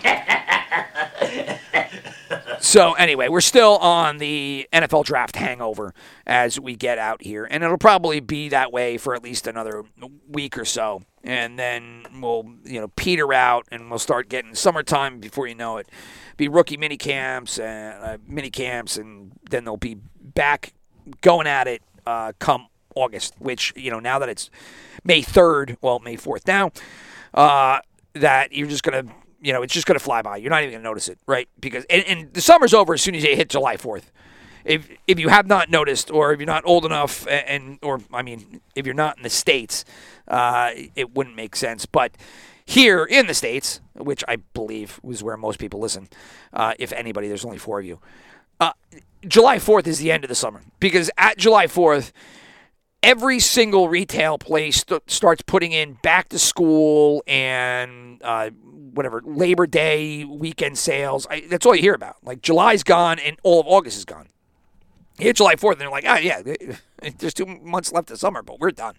So 2.63 2.93
anyway, 2.93 3.27
we're 3.27 3.41
still 3.41 3.75
on 3.79 4.19
the 4.19 4.69
NFL 4.71 5.03
draft 5.03 5.35
hangover 5.35 5.93
as 6.25 6.57
we 6.57 6.77
get 6.77 6.97
out 6.97 7.21
here, 7.21 7.43
and 7.43 7.61
it'll 7.61 7.77
probably 7.77 8.21
be 8.21 8.47
that 8.49 8.71
way 8.71 8.97
for 8.97 9.13
at 9.13 9.21
least 9.21 9.47
another 9.47 9.83
week 10.29 10.57
or 10.57 10.63
so, 10.63 11.03
and 11.25 11.59
then 11.59 12.05
we'll 12.21 12.45
you 12.63 12.79
know 12.79 12.87
peter 12.95 13.33
out, 13.33 13.67
and 13.69 13.89
we'll 13.89 13.99
start 13.99 14.29
getting 14.29 14.55
summertime 14.55 15.19
before 15.19 15.45
you 15.45 15.55
know 15.55 15.75
it. 15.75 15.89
Be 16.37 16.47
rookie 16.47 16.77
mini 16.77 16.95
camps 16.95 17.59
and 17.59 18.01
uh, 18.01 18.17
mini 18.25 18.49
camps, 18.49 18.95
and 18.95 19.33
then 19.49 19.65
they'll 19.65 19.75
be 19.75 19.97
back 20.21 20.71
going 21.19 21.47
at 21.47 21.67
it 21.67 21.81
uh, 22.07 22.31
come 22.39 22.67
August. 22.95 23.33
Which 23.39 23.73
you 23.75 23.91
know 23.91 23.99
now 23.99 24.19
that 24.19 24.29
it's 24.29 24.49
May 25.03 25.21
third, 25.21 25.77
well 25.81 25.99
May 25.99 26.15
fourth 26.15 26.47
now, 26.47 26.71
uh, 27.33 27.79
that 28.13 28.53
you're 28.53 28.69
just 28.69 28.83
gonna 28.83 29.03
you 29.43 29.51
know, 29.51 29.61
it's 29.61 29.73
just 29.73 29.85
going 29.85 29.99
to 29.99 30.03
fly 30.03 30.21
by. 30.21 30.37
You're 30.37 30.49
not 30.49 30.61
even 30.63 30.71
going 30.71 30.83
to 30.83 30.89
notice 30.89 31.09
it, 31.09 31.19
right? 31.27 31.49
Because 31.59 31.85
and, 31.89 32.03
and, 32.05 32.33
the 32.33 32.41
summer's 32.41 32.73
over 32.73 32.93
as 32.93 33.01
soon 33.01 33.13
as 33.13 33.23
you 33.23 33.35
hit 33.35 33.49
July 33.49 33.75
4th. 33.75 34.03
If 34.63 34.89
if 35.05 35.19
you 35.19 35.27
have 35.27 35.45
not 35.45 35.69
noticed, 35.69 36.09
or 36.09 36.31
if 36.31 36.39
you're 36.39 36.47
not 36.47 36.63
old 36.65 36.85
enough, 36.85 37.27
and, 37.27 37.47
and 37.47 37.79
or 37.81 37.99
I 38.13 38.21
mean, 38.21 38.61
if 38.73 38.85
you're 38.85 38.95
not 38.95 39.17
in 39.17 39.23
the 39.23 39.29
states, 39.29 39.83
uh, 40.29 40.71
it 40.95 41.13
wouldn't 41.13 41.35
make 41.35 41.57
sense. 41.57 41.85
But 41.85 42.15
here 42.65 43.03
in 43.03 43.27
the 43.27 43.33
states, 43.33 43.81
which 43.93 44.23
I 44.25 44.37
believe 44.37 45.01
was 45.03 45.21
where 45.21 45.35
most 45.35 45.59
people 45.59 45.81
listen, 45.81 46.07
uh, 46.53 46.75
if 46.79 46.93
anybody, 46.93 47.27
there's 47.27 47.43
only 47.43 47.57
four 47.57 47.81
of 47.81 47.85
you. 47.85 47.99
Uh, 48.61 48.71
July 49.27 49.57
4th 49.57 49.87
is 49.87 49.99
the 49.99 50.11
end 50.11 50.23
of 50.23 50.29
the 50.29 50.35
summer 50.35 50.61
because 50.79 51.11
at 51.17 51.37
July 51.37 51.67
4th, 51.67 52.13
every 53.03 53.39
single 53.39 53.89
retail 53.89 54.37
place 54.37 54.77
st- 54.77 55.09
starts 55.11 55.43
putting 55.45 55.73
in 55.73 55.97
back 56.01 56.29
to 56.29 56.39
school 56.39 57.21
and 57.27 58.21
uh, 58.23 58.49
whatever 58.93 59.21
Labor 59.23 59.67
Day 59.67 60.23
weekend 60.23 60.77
sales. 60.77 61.27
I, 61.29 61.41
that's 61.41 61.65
all 61.65 61.75
you 61.75 61.81
hear 61.81 61.93
about. 61.93 62.17
Like 62.23 62.41
July's 62.41 62.83
gone 62.83 63.19
and 63.19 63.37
all 63.43 63.59
of 63.59 63.67
August 63.67 63.97
is 63.97 64.05
gone. 64.05 64.29
Hit 65.19 65.35
July 65.35 65.55
4th, 65.55 65.73
and 65.73 65.81
they're 65.81 65.91
like, 65.91 66.05
oh, 66.07 66.15
yeah, 66.15 66.41
there's 67.19 67.35
two 67.35 67.45
months 67.45 67.91
left 67.91 68.09
of 68.09 68.17
summer, 68.17 68.41
but 68.41 68.59
we're 68.59 68.71
done. 68.71 68.95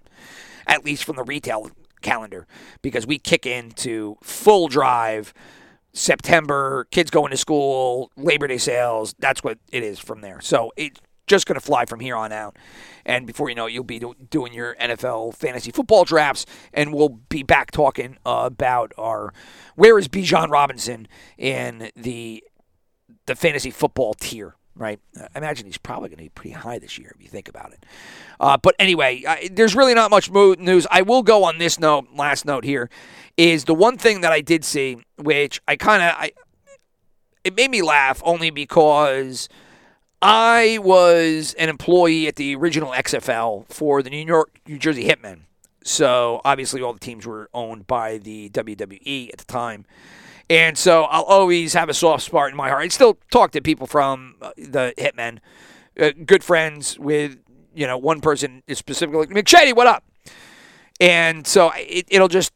At 0.64 0.84
least 0.84 1.02
from 1.02 1.16
the 1.16 1.24
retail 1.24 1.72
calendar, 2.02 2.46
because 2.82 3.04
we 3.04 3.18
kick 3.18 3.46
into 3.46 4.16
full 4.22 4.68
drive 4.68 5.34
September, 5.92 6.86
kids 6.90 7.10
going 7.10 7.32
to 7.32 7.36
school, 7.36 8.12
Labor 8.16 8.46
Day 8.46 8.58
sales. 8.58 9.14
That's 9.18 9.42
what 9.42 9.58
it 9.72 9.82
is 9.82 9.98
from 9.98 10.20
there. 10.20 10.40
So 10.40 10.72
it's 10.76 11.00
just 11.26 11.46
going 11.46 11.58
to 11.58 11.64
fly 11.64 11.84
from 11.84 12.00
here 12.00 12.16
on 12.16 12.32
out. 12.32 12.56
And 13.04 13.26
before 13.26 13.48
you 13.48 13.54
know 13.54 13.66
it, 13.66 13.72
you'll 13.72 13.84
be 13.84 13.98
do- 13.98 14.14
doing 14.30 14.52
your 14.52 14.74
NFL 14.76 15.34
fantasy 15.34 15.70
football 15.70 16.04
drafts, 16.04 16.46
and 16.72 16.92
we'll 16.92 17.20
be 17.28 17.42
back 17.42 17.70
talking 17.70 18.16
uh, 18.24 18.42
about 18.44 18.92
our 18.98 19.32
where 19.76 19.98
is 19.98 20.08
Bijan 20.08 20.50
Robinson 20.50 21.08
in 21.36 21.90
the 21.96 22.42
the 23.26 23.34
fantasy 23.34 23.70
football 23.70 24.14
tier. 24.14 24.56
Right, 24.76 24.98
I 25.16 25.38
imagine 25.38 25.66
he's 25.66 25.78
probably 25.78 26.08
going 26.08 26.16
to 26.16 26.24
be 26.24 26.30
pretty 26.30 26.50
high 26.50 26.80
this 26.80 26.98
year 26.98 27.12
if 27.14 27.22
you 27.22 27.28
think 27.28 27.48
about 27.48 27.72
it. 27.72 27.86
Uh, 28.40 28.56
but 28.56 28.74
anyway, 28.80 29.22
I, 29.24 29.48
there's 29.52 29.76
really 29.76 29.94
not 29.94 30.10
much 30.10 30.32
news. 30.32 30.84
I 30.90 31.02
will 31.02 31.22
go 31.22 31.44
on 31.44 31.58
this 31.58 31.78
note. 31.78 32.08
Last 32.12 32.44
note 32.44 32.64
here 32.64 32.90
is 33.36 33.66
the 33.66 33.74
one 33.74 33.98
thing 33.98 34.22
that 34.22 34.32
I 34.32 34.40
did 34.40 34.64
see, 34.64 34.98
which 35.16 35.60
I 35.68 35.76
kind 35.76 36.02
of 36.02 36.12
I 36.18 36.32
it 37.44 37.54
made 37.54 37.70
me 37.70 37.82
laugh 37.82 38.20
only 38.24 38.50
because 38.50 39.48
I 40.26 40.78
was 40.78 41.52
an 41.58 41.68
employee 41.68 42.26
at 42.26 42.36
the 42.36 42.56
original 42.56 42.92
XFL 42.92 43.68
for 43.68 44.02
the 44.02 44.08
New 44.08 44.24
York, 44.24 44.58
New 44.66 44.78
Jersey 44.78 45.04
Hitmen. 45.04 45.40
So 45.84 46.40
obviously, 46.46 46.80
all 46.80 46.94
the 46.94 46.98
teams 46.98 47.26
were 47.26 47.50
owned 47.52 47.86
by 47.86 48.16
the 48.16 48.48
WWE 48.48 49.30
at 49.30 49.38
the 49.38 49.44
time. 49.44 49.84
And 50.48 50.78
so 50.78 51.02
I'll 51.04 51.24
always 51.24 51.74
have 51.74 51.90
a 51.90 51.94
soft 51.94 52.24
spot 52.24 52.48
in 52.48 52.56
my 52.56 52.70
heart. 52.70 52.84
I 52.84 52.88
still 52.88 53.18
talk 53.30 53.50
to 53.50 53.60
people 53.60 53.86
from 53.86 54.36
uh, 54.40 54.52
the 54.56 54.94
Hitmen, 54.96 55.40
uh, 56.00 56.12
good 56.24 56.42
friends 56.42 56.98
with, 56.98 57.36
you 57.74 57.86
know, 57.86 57.98
one 57.98 58.22
person 58.22 58.62
specifically 58.72 59.26
McShady, 59.26 59.76
what 59.76 59.86
up? 59.86 60.04
And 61.02 61.46
so 61.46 61.70
it, 61.74 62.06
it'll 62.08 62.28
just, 62.28 62.50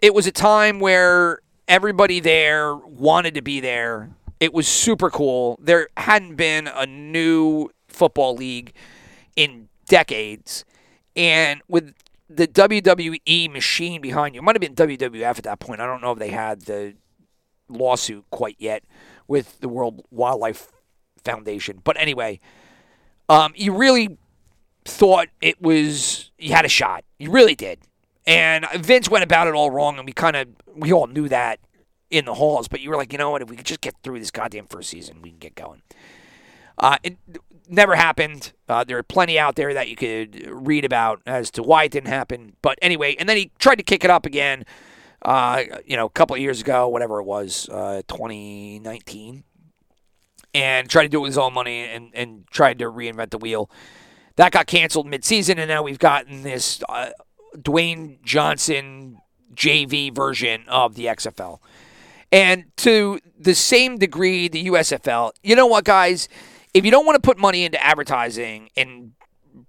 it 0.00 0.14
was 0.14 0.26
a 0.26 0.32
time 0.32 0.80
where 0.80 1.42
everybody 1.68 2.18
there 2.18 2.74
wanted 2.74 3.34
to 3.34 3.42
be 3.42 3.60
there 3.60 4.10
it 4.40 4.52
was 4.52 4.68
super 4.68 5.10
cool. 5.10 5.58
There 5.60 5.88
hadn't 5.96 6.36
been 6.36 6.66
a 6.68 6.86
new 6.86 7.70
football 7.88 8.34
league 8.34 8.72
in 9.36 9.68
decades. 9.88 10.64
And 11.16 11.62
with 11.68 11.94
the 12.30 12.46
WWE 12.46 13.52
machine 13.52 14.00
behind 14.00 14.34
you, 14.34 14.40
it 14.40 14.44
might 14.44 14.54
have 14.54 14.60
been 14.60 14.74
WWF 14.74 15.38
at 15.38 15.44
that 15.44 15.58
point. 15.58 15.80
I 15.80 15.86
don't 15.86 16.00
know 16.00 16.12
if 16.12 16.18
they 16.18 16.30
had 16.30 16.62
the 16.62 16.94
lawsuit 17.68 18.24
quite 18.30 18.56
yet 18.58 18.84
with 19.26 19.60
the 19.60 19.68
World 19.68 20.04
Wildlife 20.10 20.70
Foundation. 21.24 21.80
But 21.82 21.98
anyway, 21.98 22.40
um, 23.28 23.52
you 23.56 23.74
really 23.74 24.18
thought 24.84 25.28
it 25.40 25.60
was, 25.60 26.30
you 26.38 26.54
had 26.54 26.64
a 26.64 26.68
shot. 26.68 27.04
You 27.18 27.30
really 27.30 27.54
did. 27.54 27.80
And 28.26 28.66
Vince 28.76 29.08
went 29.08 29.24
about 29.24 29.46
it 29.46 29.54
all 29.54 29.70
wrong, 29.70 29.96
and 29.96 30.06
we 30.06 30.12
kind 30.12 30.36
of, 30.36 30.48
we 30.74 30.92
all 30.92 31.06
knew 31.06 31.28
that 31.28 31.60
in 32.10 32.24
the 32.24 32.34
halls, 32.34 32.68
but 32.68 32.80
you 32.80 32.90
were 32.90 32.96
like, 32.96 33.12
you 33.12 33.18
know 33.18 33.30
what? 33.30 33.42
If 33.42 33.50
we 33.50 33.56
could 33.56 33.66
just 33.66 33.80
get 33.80 33.94
through 34.02 34.18
this 34.18 34.30
goddamn 34.30 34.66
first 34.66 34.90
season, 34.90 35.20
we 35.22 35.30
can 35.30 35.38
get 35.38 35.54
going. 35.54 35.82
Uh, 36.78 36.96
it 37.02 37.16
never 37.68 37.96
happened. 37.96 38.52
Uh, 38.68 38.84
there 38.84 38.98
are 38.98 39.02
plenty 39.02 39.38
out 39.38 39.56
there 39.56 39.74
that 39.74 39.88
you 39.88 39.96
could 39.96 40.46
read 40.48 40.84
about 40.84 41.20
as 41.26 41.50
to 41.52 41.62
why 41.62 41.84
it 41.84 41.92
didn't 41.92 42.08
happen. 42.08 42.54
But 42.62 42.78
anyway, 42.80 43.16
and 43.18 43.28
then 43.28 43.36
he 43.36 43.50
tried 43.58 43.76
to 43.76 43.82
kick 43.82 44.04
it 44.04 44.10
up 44.10 44.26
again. 44.26 44.64
Uh, 45.22 45.64
you 45.84 45.96
know, 45.96 46.06
a 46.06 46.10
couple 46.10 46.36
of 46.36 46.40
years 46.40 46.60
ago, 46.60 46.86
whatever 46.88 47.18
it 47.18 47.24
was, 47.24 47.68
uh, 47.70 48.02
2019, 48.06 49.42
and 50.54 50.88
tried 50.88 51.02
to 51.02 51.08
do 51.08 51.18
it 51.18 51.22
with 51.22 51.30
his 51.30 51.38
own 51.38 51.52
money 51.52 51.80
and 51.80 52.10
and 52.14 52.46
tried 52.50 52.78
to 52.78 52.84
reinvent 52.84 53.30
the 53.30 53.38
wheel. 53.38 53.68
That 54.36 54.52
got 54.52 54.68
canceled 54.68 55.08
midseason, 55.08 55.58
and 55.58 55.66
now 55.68 55.82
we've 55.82 55.98
gotten 55.98 56.44
this 56.44 56.80
uh, 56.88 57.10
Dwayne 57.56 58.22
Johnson 58.22 59.18
JV 59.52 60.14
version 60.14 60.62
of 60.68 60.94
the 60.94 61.06
XFL. 61.06 61.58
And 62.30 62.64
to 62.78 63.20
the 63.38 63.54
same 63.54 63.98
degree, 63.98 64.48
the 64.48 64.66
USFL, 64.66 65.32
you 65.42 65.56
know 65.56 65.66
what, 65.66 65.84
guys? 65.84 66.28
If 66.74 66.84
you 66.84 66.90
don't 66.90 67.06
want 67.06 67.16
to 67.16 67.26
put 67.26 67.38
money 67.38 67.64
into 67.64 67.82
advertising 67.84 68.70
and 68.76 69.12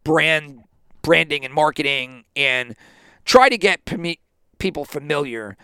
brand 0.04 0.64
branding 1.02 1.46
and 1.46 1.54
marketing 1.54 2.26
and 2.36 2.76
try 3.24 3.50
to 3.50 3.58
get 3.58 3.82
people 4.58 4.86
familiar, 4.86 5.56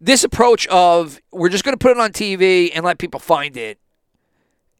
this 0.00 0.24
approach 0.24 0.66
of 0.68 1.20
we're 1.30 1.50
just 1.50 1.64
going 1.64 1.74
to 1.74 1.78
put 1.78 1.90
it 1.90 1.98
on 1.98 2.12
TV 2.12 2.70
and 2.74 2.84
let 2.84 2.98
people 2.98 3.20
find 3.20 3.56
it, 3.56 3.78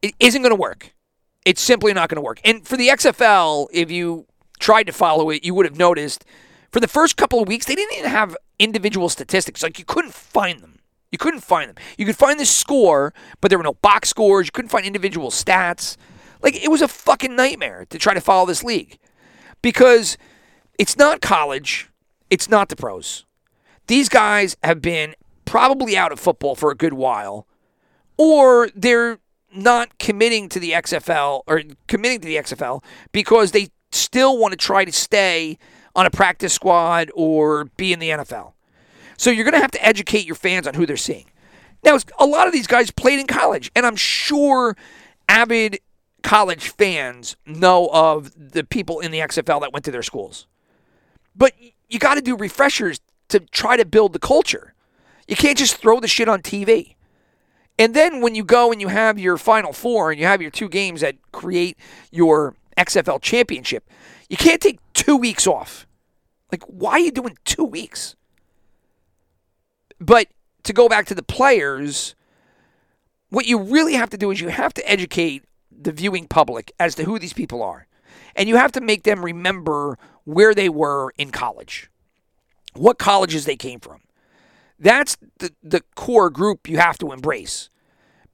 it 0.01 0.15
isn't 0.19 0.41
going 0.41 0.51
to 0.51 0.59
work. 0.59 0.93
It's 1.45 1.61
simply 1.61 1.93
not 1.93 2.09
going 2.09 2.17
to 2.17 2.21
work. 2.21 2.41
And 2.43 2.67
for 2.67 2.75
the 2.75 2.87
XFL, 2.87 3.67
if 3.71 3.91
you 3.91 4.25
tried 4.59 4.83
to 4.83 4.91
follow 4.91 5.29
it, 5.29 5.43
you 5.45 5.53
would 5.53 5.65
have 5.65 5.77
noticed 5.77 6.25
for 6.71 6.79
the 6.79 6.87
first 6.87 7.15
couple 7.15 7.41
of 7.41 7.47
weeks, 7.47 7.65
they 7.67 7.75
didn't 7.75 7.97
even 7.97 8.09
have 8.09 8.35
individual 8.59 9.09
statistics. 9.09 9.63
Like 9.63 9.79
you 9.79 9.85
couldn't 9.85 10.13
find 10.13 10.59
them. 10.59 10.74
You 11.11 11.17
couldn't 11.17 11.41
find 11.41 11.69
them. 11.69 11.75
You 11.97 12.05
could 12.05 12.17
find 12.17 12.39
the 12.39 12.45
score, 12.45 13.13
but 13.41 13.49
there 13.49 13.57
were 13.57 13.63
no 13.63 13.75
box 13.75 14.09
scores. 14.09 14.47
You 14.47 14.51
couldn't 14.51 14.69
find 14.69 14.85
individual 14.85 15.29
stats. 15.29 15.97
Like 16.41 16.55
it 16.55 16.69
was 16.69 16.81
a 16.81 16.87
fucking 16.87 17.35
nightmare 17.35 17.85
to 17.89 17.97
try 17.97 18.13
to 18.13 18.21
follow 18.21 18.45
this 18.45 18.63
league 18.63 18.97
because 19.61 20.17
it's 20.77 20.97
not 20.97 21.21
college, 21.21 21.89
it's 22.29 22.49
not 22.49 22.69
the 22.69 22.75
pros. 22.75 23.25
These 23.87 24.09
guys 24.09 24.57
have 24.63 24.81
been 24.81 25.15
probably 25.45 25.95
out 25.95 26.11
of 26.11 26.19
football 26.19 26.55
for 26.55 26.71
a 26.71 26.75
good 26.75 26.93
while, 26.93 27.47
or 28.17 28.69
they're 28.75 29.19
not 29.53 29.97
committing 29.99 30.49
to 30.49 30.59
the 30.59 30.71
XFL 30.71 31.43
or 31.47 31.61
committing 31.87 32.19
to 32.21 32.27
the 32.27 32.35
XFL 32.35 32.83
because 33.11 33.51
they 33.51 33.69
still 33.91 34.37
want 34.37 34.51
to 34.51 34.57
try 34.57 34.83
to 34.83 34.91
stay 34.91 35.57
on 35.95 36.05
a 36.05 36.09
practice 36.09 36.53
squad 36.53 37.09
or 37.15 37.65
be 37.77 37.93
in 37.93 37.99
the 37.99 38.09
NFL. 38.09 38.54
So 39.17 39.29
you're 39.29 39.43
going 39.43 39.53
to 39.53 39.61
have 39.61 39.71
to 39.71 39.85
educate 39.85 40.25
your 40.25 40.35
fans 40.35 40.67
on 40.67 40.73
who 40.73 40.85
they're 40.85 40.97
seeing. 40.97 41.25
Now, 41.83 41.97
a 42.17 42.25
lot 42.25 42.47
of 42.47 42.53
these 42.53 42.67
guys 42.67 42.91
played 42.91 43.19
in 43.19 43.27
college, 43.27 43.71
and 43.75 43.85
I'm 43.85 43.95
sure 43.95 44.75
avid 45.29 45.79
college 46.23 46.69
fans 46.69 47.35
know 47.45 47.89
of 47.93 48.31
the 48.35 48.63
people 48.63 48.99
in 48.99 49.11
the 49.11 49.19
XFL 49.19 49.61
that 49.61 49.71
went 49.71 49.85
to 49.85 49.91
their 49.91 50.01
schools. 50.01 50.47
But 51.35 51.53
you 51.87 51.99
got 51.99 52.15
to 52.15 52.21
do 52.21 52.35
refreshers 52.35 52.99
to 53.29 53.39
try 53.39 53.77
to 53.77 53.85
build 53.85 54.13
the 54.13 54.19
culture. 54.19 54.73
You 55.27 55.35
can't 55.35 55.57
just 55.57 55.77
throw 55.77 55.99
the 55.99 56.07
shit 56.07 56.27
on 56.27 56.41
TV. 56.41 56.95
And 57.77 57.93
then 57.93 58.21
when 58.21 58.35
you 58.35 58.43
go 58.43 58.71
and 58.71 58.79
you 58.79 58.87
have 58.87 59.19
your 59.19 59.37
Final 59.37 59.73
Four 59.73 60.11
and 60.11 60.19
you 60.19 60.25
have 60.25 60.41
your 60.41 60.51
two 60.51 60.69
games 60.69 61.01
that 61.01 61.15
create 61.31 61.77
your 62.11 62.55
XFL 62.77 63.21
championship, 63.21 63.87
you 64.29 64.37
can't 64.37 64.61
take 64.61 64.79
two 64.93 65.17
weeks 65.17 65.45
off. 65.45 65.85
Like, 66.51 66.63
why 66.63 66.91
are 66.93 66.99
you 66.99 67.11
doing 67.11 67.37
two 67.43 67.65
weeks? 67.65 68.15
But 70.05 70.27
to 70.63 70.73
go 70.73 70.87
back 70.87 71.07
to 71.07 71.15
the 71.15 71.23
players, 71.23 72.13
what 73.29 73.47
you 73.47 73.59
really 73.59 73.95
have 73.95 74.11
to 74.11 74.17
do 74.17 74.29
is 74.29 74.39
you 74.39 74.49
have 74.49 74.73
to 74.75 74.89
educate 74.89 75.43
the 75.71 75.91
viewing 75.91 76.27
public 76.27 76.71
as 76.79 76.93
to 76.95 77.05
who 77.05 77.17
these 77.17 77.33
people 77.33 77.63
are. 77.63 77.87
And 78.35 78.47
you 78.47 78.55
have 78.55 78.71
to 78.73 78.81
make 78.81 79.03
them 79.03 79.25
remember 79.25 79.97
where 80.23 80.53
they 80.53 80.69
were 80.69 81.11
in 81.17 81.31
college, 81.31 81.89
what 82.73 82.99
colleges 82.99 83.45
they 83.45 83.55
came 83.55 83.79
from. 83.79 84.01
That's 84.77 85.17
the, 85.39 85.51
the 85.63 85.81
core 85.95 86.29
group 86.29 86.69
you 86.69 86.77
have 86.77 86.97
to 86.99 87.11
embrace 87.11 87.69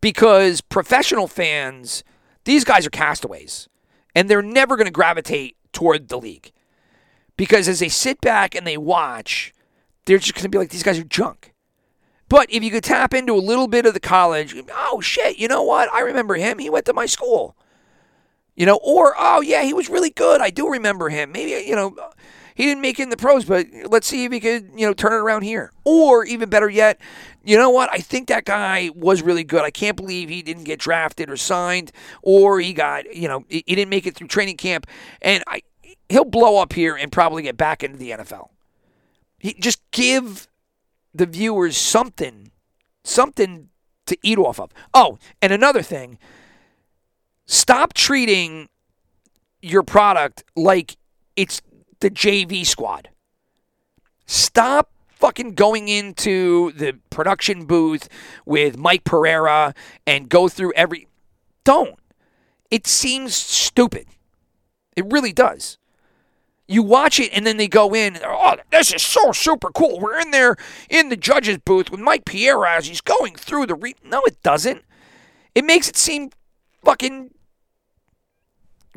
because 0.01 0.59
professional 0.59 1.27
fans, 1.27 2.03
these 2.43 2.63
guys 2.63 2.85
are 2.85 2.91
castaways 2.91 3.69
and 4.13 4.29
they're 4.29 4.41
never 4.41 4.75
going 4.75 4.87
to 4.87 4.91
gravitate 4.91 5.55
toward 5.71 6.09
the 6.09 6.19
league 6.19 6.51
because 7.37 7.69
as 7.69 7.79
they 7.79 7.89
sit 7.89 8.19
back 8.19 8.55
and 8.55 8.67
they 8.67 8.77
watch, 8.77 9.53
they're 10.05 10.17
just 10.17 10.33
going 10.33 10.43
to 10.43 10.49
be 10.49 10.57
like, 10.57 10.69
these 10.69 10.83
guys 10.83 10.99
are 10.99 11.03
junk. 11.03 11.50
But 12.31 12.49
if 12.49 12.63
you 12.63 12.71
could 12.71 12.85
tap 12.85 13.13
into 13.13 13.35
a 13.35 13.43
little 13.43 13.67
bit 13.67 13.85
of 13.85 13.93
the 13.93 13.99
college, 13.99 14.55
oh 14.73 15.01
shit, 15.01 15.37
you 15.37 15.49
know 15.49 15.63
what? 15.63 15.91
I 15.91 15.99
remember 15.99 16.35
him. 16.35 16.59
He 16.59 16.69
went 16.69 16.85
to 16.85 16.93
my 16.93 17.05
school. 17.05 17.57
You 18.55 18.65
know, 18.65 18.79
or 18.81 19.13
oh 19.17 19.41
yeah, 19.41 19.63
he 19.63 19.73
was 19.73 19.89
really 19.89 20.11
good. 20.11 20.39
I 20.39 20.49
do 20.49 20.69
remember 20.69 21.09
him. 21.09 21.33
Maybe 21.33 21.67
you 21.67 21.75
know, 21.75 21.93
he 22.55 22.63
didn't 22.63 22.83
make 22.83 23.01
it 23.01 23.03
in 23.03 23.09
the 23.09 23.17
pros, 23.17 23.43
but 23.43 23.67
let's 23.85 24.07
see 24.07 24.23
if 24.23 24.31
he 24.31 24.39
could 24.39 24.69
you 24.77 24.87
know 24.87 24.93
turn 24.93 25.11
it 25.11 25.17
around 25.17 25.41
here. 25.41 25.73
Or 25.83 26.23
even 26.23 26.49
better 26.49 26.69
yet, 26.69 27.01
you 27.43 27.57
know 27.57 27.69
what? 27.69 27.89
I 27.91 27.97
think 27.97 28.29
that 28.29 28.45
guy 28.45 28.91
was 28.95 29.21
really 29.21 29.43
good. 29.43 29.63
I 29.63 29.71
can't 29.71 29.97
believe 29.97 30.29
he 30.29 30.41
didn't 30.41 30.63
get 30.63 30.79
drafted 30.79 31.29
or 31.29 31.35
signed, 31.35 31.91
or 32.21 32.61
he 32.61 32.71
got 32.71 33.13
you 33.13 33.27
know 33.27 33.43
he 33.49 33.61
didn't 33.61 33.89
make 33.89 34.07
it 34.07 34.15
through 34.15 34.29
training 34.29 34.55
camp, 34.55 34.87
and 35.21 35.43
I 35.47 35.63
he'll 36.07 36.23
blow 36.23 36.61
up 36.61 36.71
here 36.71 36.95
and 36.95 37.11
probably 37.11 37.43
get 37.43 37.57
back 37.57 37.83
into 37.83 37.97
the 37.97 38.11
NFL. 38.11 38.51
He 39.37 39.53
just 39.55 39.81
give 39.91 40.47
the 41.13 41.25
viewers 41.25 41.77
something, 41.77 42.51
something 43.03 43.69
to 44.05 44.17
eat 44.23 44.37
off 44.37 44.59
of. 44.59 44.71
Oh, 44.93 45.17
and 45.41 45.51
another 45.51 45.81
thing 45.81 46.17
Stop 47.51 47.93
treating 47.93 48.69
your 49.61 49.83
product 49.83 50.45
like 50.55 50.95
it's 51.35 51.61
the 51.99 52.09
JV 52.09 52.65
squad. 52.65 53.09
Stop 54.25 54.89
fucking 55.09 55.55
going 55.55 55.89
into 55.89 56.71
the 56.71 56.97
production 57.09 57.65
booth 57.65 58.07
with 58.45 58.77
Mike 58.77 59.03
Pereira 59.03 59.73
and 60.07 60.29
go 60.29 60.47
through 60.47 60.71
every. 60.77 61.09
Don't. 61.65 61.99
It 62.69 62.87
seems 62.87 63.35
stupid. 63.35 64.07
It 64.95 65.05
really 65.11 65.33
does. 65.33 65.77
You 66.71 66.83
watch 66.83 67.19
it 67.19 67.31
and 67.33 67.45
then 67.45 67.57
they 67.57 67.67
go 67.67 67.93
in. 67.93 68.17
Oh, 68.23 68.55
this 68.71 68.93
is 68.93 69.01
so 69.01 69.33
super 69.33 69.71
cool. 69.71 69.99
We're 69.99 70.19
in 70.19 70.31
there 70.31 70.55
in 70.89 71.09
the 71.09 71.17
judge's 71.17 71.57
booth 71.57 71.91
with 71.91 71.99
Mike 71.99 72.23
Pereira 72.23 72.77
as 72.77 72.87
he's 72.87 73.01
going 73.01 73.35
through 73.35 73.65
the. 73.65 73.75
Re- 73.75 73.95
no, 74.03 74.21
it 74.25 74.41
doesn't. 74.41 74.83
It 75.53 75.65
makes 75.65 75.89
it 75.89 75.97
seem 75.97 76.29
fucking 76.81 77.31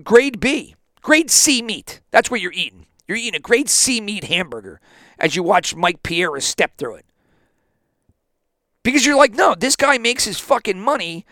grade 0.04 0.38
B, 0.38 0.76
grade 1.02 1.32
C 1.32 1.62
meat. 1.62 2.00
That's 2.12 2.30
what 2.30 2.40
you're 2.40 2.52
eating. 2.52 2.87
You're 3.08 3.18
eating 3.18 3.34
a 3.34 3.40
grade 3.40 3.68
C 3.68 4.00
meat 4.00 4.24
hamburger 4.24 4.80
as 5.18 5.34
you 5.34 5.42
watch 5.42 5.74
Mike 5.74 6.04
Pereira 6.04 6.40
step 6.40 6.76
through 6.78 6.94
it. 6.94 7.06
Because 8.84 9.04
you're 9.04 9.16
like, 9.16 9.34
no, 9.34 9.56
this 9.56 9.74
guy 9.74 9.98
makes 9.98 10.24
his 10.24 10.38
fucking 10.38 10.78
money 10.78 11.26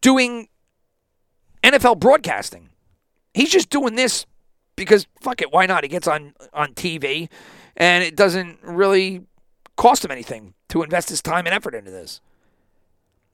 doing 0.00 0.48
NFL 1.62 2.00
broadcasting. 2.00 2.70
He's 3.32 3.50
just 3.50 3.70
doing 3.70 3.94
this 3.94 4.26
because 4.76 5.06
fuck 5.20 5.42
it, 5.42 5.52
why 5.52 5.66
not? 5.66 5.84
He 5.84 5.88
gets 5.88 6.06
on 6.06 6.34
on 6.52 6.74
TV 6.74 7.28
and 7.76 8.04
it 8.04 8.16
doesn't 8.16 8.58
really 8.62 9.22
cost 9.76 10.04
him 10.04 10.10
anything 10.10 10.54
to 10.68 10.82
invest 10.82 11.08
his 11.08 11.22
time 11.22 11.46
and 11.46 11.54
effort 11.54 11.74
into 11.74 11.90
this. 11.90 12.20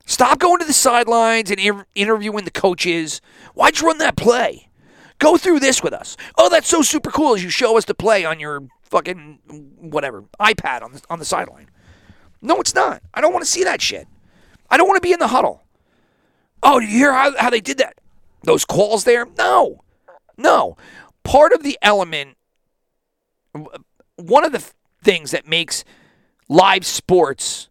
Stop 0.05 0.39
going 0.39 0.59
to 0.59 0.65
the 0.65 0.73
sidelines 0.73 1.51
and 1.51 1.61
inter- 1.61 1.87
interviewing 1.95 2.45
the 2.45 2.51
coaches. 2.51 3.21
Why'd 3.55 3.79
you 3.79 3.87
run 3.87 3.99
that 3.99 4.17
play? 4.17 4.69
Go 5.19 5.37
through 5.37 5.61
this 5.61 5.83
with 5.83 5.93
us. 5.93 6.17
Oh, 6.37 6.49
that's 6.49 6.67
so 6.67 6.83
super 6.83 7.11
cool 7.11 7.35
as 7.35 7.45
you 7.45 7.51
show 7.51 7.79
us 7.79 7.85
the 7.85 7.95
play 7.95 8.25
on 8.25 8.41
your 8.41 8.65
fucking 8.83 9.39
whatever 9.79 10.25
iPad 10.41 10.83
on 10.83 10.93
the, 10.93 11.03
on 11.09 11.21
the 11.21 11.25
sideline. 11.25 11.71
No, 12.41 12.61
it's 12.61 12.75
not. 12.75 13.03
I 13.15 13.21
don't 13.21 13.33
want 13.33 13.45
to 13.45 13.51
see 13.51 13.63
that 13.63 13.81
shit. 13.81 14.09
I 14.69 14.77
don't 14.77 14.89
want 14.89 15.01
to 15.01 15.07
be 15.07 15.13
in 15.13 15.21
the 15.21 15.29
huddle. 15.29 15.63
Oh, 16.63 16.81
did 16.81 16.91
you 16.91 16.99
hear 16.99 17.13
how, 17.13 17.37
how 17.39 17.51
they 17.51 17.61
did 17.61 17.79
that? 17.79 17.99
Those 18.43 18.65
calls 18.65 19.05
there? 19.05 19.27
No. 19.39 19.85
No. 20.37 20.77
Part 21.25 21.53
of 21.53 21.63
the 21.63 21.79
element, 21.83 22.37
one 24.17 24.45
of 24.45 24.53
the 24.53 24.65
things 25.03 25.31
that 25.31 25.47
makes 25.47 25.85
live 26.49 26.85
sports 26.85 27.69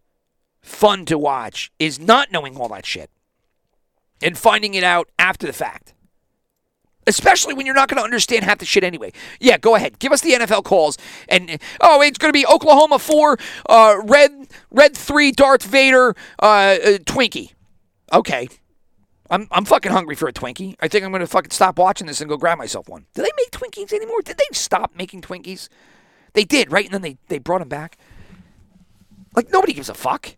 fun 0.60 1.04
to 1.06 1.18
watch 1.18 1.70
is 1.78 1.98
not 1.98 2.32
knowing 2.32 2.56
all 2.56 2.68
that 2.68 2.86
shit 2.86 3.10
and 4.22 4.38
finding 4.38 4.74
it 4.74 4.84
out 4.84 5.10
after 5.18 5.46
the 5.46 5.52
fact. 5.52 5.94
Especially 7.04 7.52
when 7.52 7.66
you're 7.66 7.74
not 7.74 7.88
going 7.88 7.98
to 7.98 8.04
understand 8.04 8.44
half 8.44 8.58
the 8.58 8.64
shit 8.64 8.84
anyway. 8.84 9.12
Yeah, 9.40 9.58
go 9.58 9.74
ahead. 9.74 9.98
Give 9.98 10.12
us 10.12 10.20
the 10.20 10.34
NFL 10.34 10.62
calls. 10.62 10.96
And 11.28 11.58
oh, 11.80 12.00
it's 12.00 12.16
going 12.16 12.28
to 12.28 12.32
be 12.32 12.46
Oklahoma 12.46 13.00
four, 13.00 13.38
uh, 13.68 13.96
red 14.04 14.30
red 14.70 14.96
three, 14.96 15.32
Darth 15.32 15.64
Vader, 15.64 16.14
uh, 16.40 16.44
uh, 16.44 16.98
Twinkie. 16.98 17.54
Okay, 18.12 18.48
I'm 19.32 19.48
I'm 19.50 19.64
fucking 19.64 19.90
hungry 19.90 20.14
for 20.14 20.28
a 20.28 20.32
Twinkie. 20.32 20.76
I 20.78 20.88
think 20.88 21.04
I'm 21.04 21.12
to 21.12 21.26
fucking 21.26 21.50
stop 21.52 21.78
watching 21.78 22.06
this 22.06 22.20
and 22.20 22.28
go 22.28 22.36
grab 22.36 22.58
myself 22.58 22.86
one. 22.86 23.06
Do 23.14 23.22
they 23.22 23.30
make 23.38 23.50
Twinkies 23.50 23.92
anymore? 23.92 24.20
Did 24.22 24.36
they 24.36 24.44
stop 24.52 24.94
making 24.94 25.22
Twinkies? 25.22 25.68
They 26.34 26.44
did, 26.44 26.70
right? 26.70 26.84
And 26.84 26.92
then 26.92 27.00
they 27.00 27.16
they 27.28 27.38
brought 27.38 27.60
them 27.60 27.70
back. 27.70 27.96
Like 29.34 29.50
nobody 29.50 29.72
gives 29.72 29.88
a 29.88 29.94
fuck. 29.94 30.36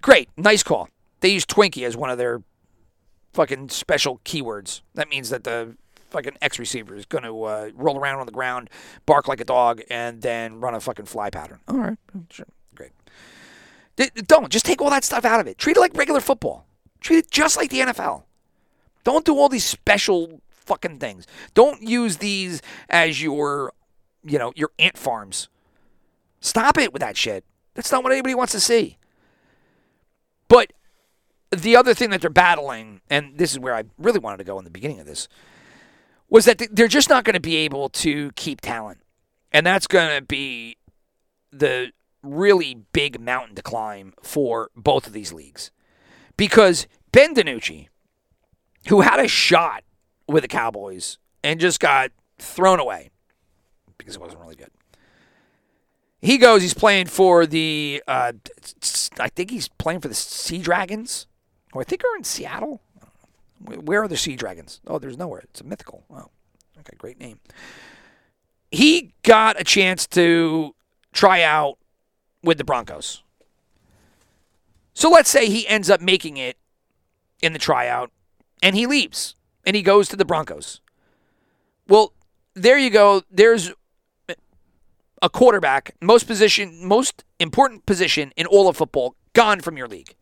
Great, 0.00 0.30
nice 0.36 0.62
call. 0.62 0.88
They 1.20 1.28
use 1.28 1.44
Twinkie 1.44 1.86
as 1.86 1.94
one 1.94 2.08
of 2.08 2.16
their 2.16 2.42
fucking 3.34 3.68
special 3.68 4.20
keywords. 4.24 4.80
That 4.94 5.10
means 5.10 5.28
that 5.28 5.44
the 5.44 5.76
fucking 6.08 6.38
X 6.40 6.58
receiver 6.58 6.96
is 6.96 7.04
going 7.04 7.24
to 7.24 7.42
uh, 7.44 7.70
roll 7.74 7.98
around 7.98 8.20
on 8.20 8.26
the 8.26 8.32
ground, 8.32 8.70
bark 9.04 9.28
like 9.28 9.40
a 9.40 9.44
dog, 9.44 9.82
and 9.90 10.22
then 10.22 10.60
run 10.60 10.74
a 10.74 10.80
fucking 10.80 11.04
fly 11.04 11.28
pattern. 11.28 11.58
All 11.68 11.76
right, 11.76 11.98
sure, 12.30 12.46
great. 12.74 12.92
D- 13.96 14.08
don't 14.26 14.48
just 14.48 14.64
take 14.64 14.80
all 14.80 14.88
that 14.88 15.04
stuff 15.04 15.26
out 15.26 15.40
of 15.40 15.46
it. 15.46 15.58
Treat 15.58 15.76
it 15.76 15.80
like 15.80 15.94
regular 15.94 16.20
football. 16.20 16.64
Treat 17.00 17.18
it 17.18 17.30
just 17.30 17.56
like 17.56 17.70
the 17.70 17.80
NFL. 17.80 18.24
Don't 19.04 19.24
do 19.24 19.36
all 19.36 19.48
these 19.48 19.64
special 19.64 20.40
fucking 20.50 20.98
things. 20.98 21.26
Don't 21.54 21.82
use 21.82 22.18
these 22.18 22.60
as 22.88 23.22
your, 23.22 23.72
you 24.24 24.38
know, 24.38 24.52
your 24.54 24.70
ant 24.78 24.98
farms. 24.98 25.48
Stop 26.40 26.78
it 26.78 26.92
with 26.92 27.00
that 27.00 27.16
shit. 27.16 27.44
That's 27.74 27.90
not 27.90 28.02
what 28.02 28.12
anybody 28.12 28.34
wants 28.34 28.52
to 28.52 28.60
see. 28.60 28.98
But 30.48 30.72
the 31.50 31.76
other 31.76 31.94
thing 31.94 32.10
that 32.10 32.20
they're 32.20 32.30
battling, 32.30 33.00
and 33.08 33.38
this 33.38 33.52
is 33.52 33.58
where 33.58 33.74
I 33.74 33.84
really 33.98 34.18
wanted 34.18 34.38
to 34.38 34.44
go 34.44 34.58
in 34.58 34.64
the 34.64 34.70
beginning 34.70 35.00
of 35.00 35.06
this, 35.06 35.28
was 36.28 36.44
that 36.44 36.62
they're 36.70 36.88
just 36.88 37.08
not 37.08 37.24
going 37.24 37.34
to 37.34 37.40
be 37.40 37.56
able 37.56 37.88
to 37.88 38.30
keep 38.32 38.60
talent. 38.60 39.00
And 39.52 39.66
that's 39.66 39.86
going 39.86 40.14
to 40.14 40.24
be 40.24 40.76
the 41.50 41.92
really 42.22 42.82
big 42.92 43.20
mountain 43.20 43.54
to 43.56 43.62
climb 43.62 44.12
for 44.22 44.70
both 44.76 45.06
of 45.06 45.12
these 45.12 45.32
leagues. 45.32 45.70
Because 46.38 46.86
Ben 47.12 47.34
DiNucci, 47.34 47.88
who 48.88 49.02
had 49.02 49.20
a 49.20 49.28
shot 49.28 49.84
with 50.26 50.44
the 50.44 50.48
Cowboys 50.48 51.18
and 51.44 51.60
just 51.60 51.80
got 51.80 52.12
thrown 52.38 52.80
away 52.80 53.10
because 53.98 54.14
it 54.14 54.20
wasn't 54.20 54.40
really 54.40 54.54
good. 54.54 54.70
He 56.22 56.38
goes, 56.38 56.62
he's 56.62 56.74
playing 56.74 57.06
for 57.06 57.44
the, 57.44 58.02
uh, 58.08 58.32
I 59.20 59.28
think 59.28 59.50
he's 59.50 59.68
playing 59.68 60.00
for 60.00 60.08
the 60.08 60.14
Sea 60.14 60.58
Dragons. 60.58 61.26
Or 61.72 61.82
I 61.82 61.84
think 61.84 62.02
they're 62.02 62.16
in 62.16 62.24
Seattle. 62.24 62.80
Where 63.60 64.04
are 64.04 64.08
the 64.08 64.16
Sea 64.16 64.36
Dragons? 64.36 64.80
Oh, 64.86 64.98
there's 64.98 65.18
nowhere. 65.18 65.40
It's 65.40 65.60
a 65.60 65.64
mythical. 65.64 66.04
Oh, 66.08 66.30
okay, 66.78 66.96
great 66.96 67.20
name. 67.20 67.40
He 68.70 69.12
got 69.22 69.60
a 69.60 69.64
chance 69.64 70.06
to 70.08 70.74
try 71.12 71.42
out 71.42 71.78
with 72.42 72.58
the 72.58 72.64
Broncos. 72.64 73.22
So 74.98 75.08
let's 75.08 75.30
say 75.30 75.46
he 75.46 75.64
ends 75.68 75.88
up 75.90 76.00
making 76.00 76.38
it 76.38 76.56
in 77.40 77.52
the 77.52 77.58
tryout 77.60 78.10
and 78.60 78.74
he 78.74 78.84
leaves 78.84 79.36
and 79.64 79.76
he 79.76 79.82
goes 79.82 80.08
to 80.08 80.16
the 80.16 80.24
Broncos. 80.24 80.80
Well, 81.86 82.14
there 82.54 82.76
you 82.76 82.90
go. 82.90 83.22
There's 83.30 83.72
a 85.22 85.30
quarterback, 85.30 85.94
most 86.00 86.26
position, 86.26 86.84
most 86.84 87.22
important 87.38 87.86
position 87.86 88.32
in 88.36 88.46
all 88.46 88.68
of 88.68 88.76
football, 88.76 89.14
gone 89.34 89.60
from 89.60 89.76
your 89.76 89.86
league. 89.86 90.16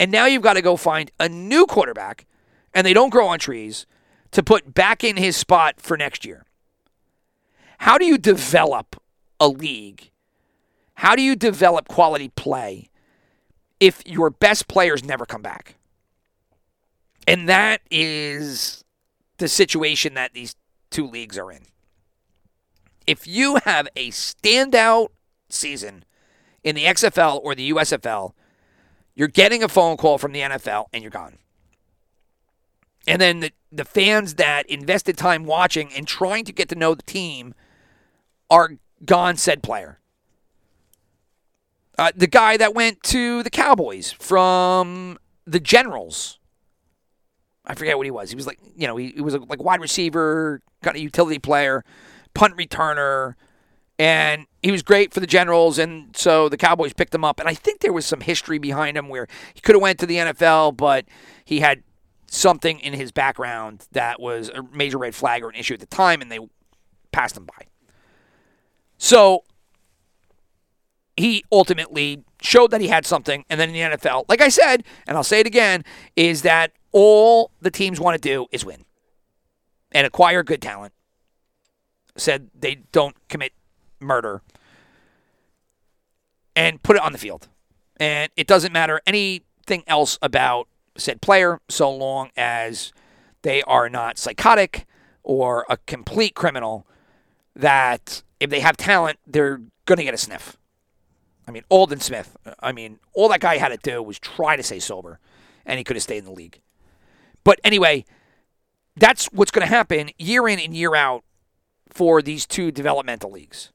And 0.00 0.10
now 0.10 0.24
you've 0.24 0.40
got 0.40 0.54
to 0.54 0.62
go 0.62 0.78
find 0.78 1.10
a 1.20 1.28
new 1.28 1.66
quarterback, 1.66 2.24
and 2.72 2.86
they 2.86 2.94
don't 2.94 3.10
grow 3.10 3.26
on 3.26 3.38
trees, 3.38 3.84
to 4.30 4.42
put 4.42 4.72
back 4.72 5.04
in 5.04 5.18
his 5.18 5.36
spot 5.36 5.74
for 5.78 5.98
next 5.98 6.24
year. 6.24 6.46
How 7.80 7.98
do 7.98 8.06
you 8.06 8.16
develop 8.16 8.96
a 9.38 9.48
league? 9.48 10.10
How 10.94 11.14
do 11.14 11.20
you 11.20 11.36
develop 11.36 11.86
quality 11.86 12.30
play 12.30 12.88
if 13.84 14.06
your 14.06 14.30
best 14.30 14.68
players 14.68 15.04
never 15.04 15.26
come 15.26 15.42
back? 15.42 15.76
And 17.26 17.48
that 17.48 17.80
is 17.90 18.84
the 19.38 19.48
situation 19.48 20.14
that 20.14 20.34
these 20.34 20.54
two 20.90 21.06
leagues 21.06 21.38
are 21.38 21.50
in 21.50 21.66
if 23.06 23.26
you 23.26 23.58
have 23.64 23.88
a 23.96 24.10
standout 24.10 25.08
season 25.48 26.04
in 26.62 26.74
the 26.74 26.84
XFL 26.84 27.40
or 27.42 27.54
the 27.54 27.70
USFL, 27.72 28.32
you're 29.14 29.28
getting 29.28 29.62
a 29.62 29.68
phone 29.68 29.96
call 29.96 30.18
from 30.18 30.32
the 30.32 30.40
NFL 30.40 30.86
and 30.92 31.02
you're 31.02 31.10
gone. 31.10 31.38
And 33.06 33.20
then 33.20 33.40
the, 33.40 33.52
the 33.70 33.84
fans 33.84 34.34
that 34.36 34.66
invested 34.66 35.18
time 35.18 35.44
watching 35.44 35.92
and 35.92 36.08
trying 36.08 36.44
to 36.46 36.52
get 36.52 36.68
to 36.70 36.74
know 36.74 36.94
the 36.94 37.02
team 37.02 37.54
are 38.50 38.78
gone 39.04 39.36
said 39.36 39.62
player. 39.62 39.98
Uh, 41.98 42.10
the 42.14 42.26
guy 42.26 42.56
that 42.56 42.74
went 42.74 43.02
to 43.04 43.42
the 43.42 43.50
Cowboys 43.50 44.12
from 44.12 45.18
the 45.46 45.60
Generals. 45.60 46.38
I 47.66 47.74
forget 47.74 47.96
what 47.96 48.06
he 48.06 48.10
was. 48.10 48.30
He 48.30 48.36
was 48.36 48.46
like, 48.46 48.58
you 48.76 48.86
know, 48.86 48.96
he, 48.96 49.12
he 49.12 49.20
was 49.20 49.34
a, 49.34 49.38
like 49.38 49.62
wide 49.62 49.80
receiver, 49.80 50.60
kind 50.82 50.96
of 50.96 51.02
utility 51.02 51.38
player, 51.38 51.84
punt 52.34 52.56
returner, 52.56 53.34
and 53.98 54.46
he 54.62 54.70
was 54.70 54.82
great 54.82 55.14
for 55.14 55.20
the 55.20 55.26
Generals. 55.26 55.78
And 55.78 56.14
so 56.16 56.48
the 56.48 56.56
Cowboys 56.56 56.92
picked 56.92 57.14
him 57.14 57.24
up. 57.24 57.38
And 57.38 57.48
I 57.48 57.54
think 57.54 57.80
there 57.80 57.92
was 57.92 58.04
some 58.04 58.20
history 58.20 58.58
behind 58.58 58.96
him 58.96 59.08
where 59.08 59.28
he 59.54 59.60
could 59.60 59.74
have 59.74 59.82
went 59.82 59.98
to 60.00 60.06
the 60.06 60.16
NFL, 60.16 60.76
but 60.76 61.06
he 61.44 61.60
had 61.60 61.82
something 62.26 62.80
in 62.80 62.92
his 62.92 63.12
background 63.12 63.86
that 63.92 64.20
was 64.20 64.48
a 64.48 64.62
major 64.72 64.98
red 64.98 65.14
flag 65.14 65.42
or 65.44 65.48
an 65.48 65.54
issue 65.54 65.74
at 65.74 65.80
the 65.80 65.86
time, 65.86 66.20
and 66.20 66.30
they 66.30 66.40
passed 67.12 67.36
him 67.36 67.44
by. 67.44 67.66
So 68.98 69.44
he 71.16 71.44
ultimately 71.52 72.22
showed 72.42 72.70
that 72.70 72.80
he 72.80 72.88
had 72.88 73.06
something, 73.06 73.44
and 73.48 73.60
then 73.60 73.70
in 73.70 73.90
the 73.90 73.96
NFL, 73.96 74.24
like 74.28 74.40
I 74.40 74.48
said, 74.48 74.84
and 75.06 75.16
I'll 75.16 75.24
say 75.24 75.40
it 75.40 75.46
again, 75.46 75.84
is 76.16 76.42
that 76.42 76.72
all 76.92 77.50
the 77.60 77.70
teams 77.70 78.00
want 78.00 78.20
to 78.20 78.28
do 78.28 78.46
is 78.52 78.64
win 78.64 78.84
and 79.92 80.06
acquire 80.06 80.42
good 80.42 80.60
talent. 80.60 80.92
Said 82.16 82.50
they 82.58 82.76
don't 82.92 83.16
commit 83.28 83.52
murder 84.00 84.42
and 86.54 86.82
put 86.82 86.96
it 86.96 87.02
on 87.02 87.12
the 87.12 87.18
field. 87.18 87.48
And 87.96 88.30
it 88.36 88.46
doesn't 88.46 88.72
matter 88.72 89.00
anything 89.06 89.82
else 89.86 90.18
about 90.22 90.68
said 90.96 91.20
player 91.20 91.60
so 91.68 91.90
long 91.90 92.30
as 92.36 92.92
they 93.42 93.62
are 93.62 93.88
not 93.88 94.18
psychotic 94.18 94.86
or 95.22 95.66
a 95.68 95.76
complete 95.76 96.34
criminal 96.34 96.86
that 97.56 98.22
if 98.40 98.50
they 98.50 98.60
have 98.60 98.76
talent, 98.76 99.18
they're 99.26 99.60
going 99.86 99.98
to 99.98 100.04
get 100.04 100.14
a 100.14 100.18
sniff. 100.18 100.56
I 101.46 101.50
mean, 101.50 101.64
Aldon 101.70 102.00
Smith, 102.00 102.36
I 102.60 102.72
mean, 102.72 102.98
all 103.12 103.28
that 103.28 103.40
guy 103.40 103.58
had 103.58 103.68
to 103.68 103.76
do 103.76 104.02
was 104.02 104.18
try 104.18 104.56
to 104.56 104.62
stay 104.62 104.78
sober, 104.78 105.18
and 105.66 105.78
he 105.78 105.84
could 105.84 105.96
have 105.96 106.02
stayed 106.02 106.18
in 106.18 106.24
the 106.24 106.32
league. 106.32 106.60
But 107.44 107.60
anyway, 107.62 108.04
that's 108.96 109.26
what's 109.26 109.50
going 109.50 109.66
to 109.66 109.74
happen 109.74 110.10
year 110.18 110.48
in 110.48 110.58
and 110.58 110.74
year 110.74 110.94
out 110.94 111.24
for 111.88 112.22
these 112.22 112.46
two 112.46 112.70
developmental 112.70 113.30
leagues. 113.30 113.70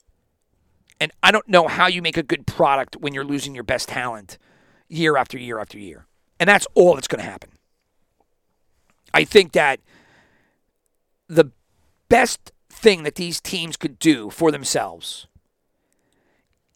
And 1.00 1.12
I 1.24 1.32
don't 1.32 1.48
know 1.48 1.68
how 1.68 1.88
you 1.88 2.02
make 2.02 2.18
a 2.18 2.24
good 2.24 2.46
product 2.46 2.98
when 2.98 3.14
you're 3.14 3.24
losing 3.24 3.56
your 3.56 3.64
best 3.64 3.90
talent 3.90 4.38
year 4.90 5.16
after 5.16 5.38
year 5.38 5.60
after 5.60 5.78
year. 5.78 6.08
And 6.40 6.50
that's 6.50 6.68
all 6.74 6.96
that's 6.96 7.08
going 7.08 7.24
to 7.24 7.30
happen. 7.30 7.52
I 9.14 9.24
think 9.24 9.54
that 9.54 9.80
the 11.28 11.52
best 12.10 12.52
thing 12.70 13.04
that 13.04 13.16
these 13.16 13.40
teams 13.40 13.78
could 13.78 14.00
do 14.00 14.30
for 14.30 14.52
themselves 14.52 15.28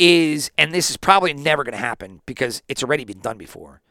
is, 0.03 0.51
and 0.57 0.73
this 0.73 0.89
is 0.89 0.97
probably 0.97 1.33
never 1.33 1.63
going 1.63 1.71
to 1.71 1.77
happen 1.77 2.19
because 2.25 2.61
it's 2.67 2.83
already 2.83 3.05
been 3.05 3.21
done 3.21 3.37
before, 3.37 3.81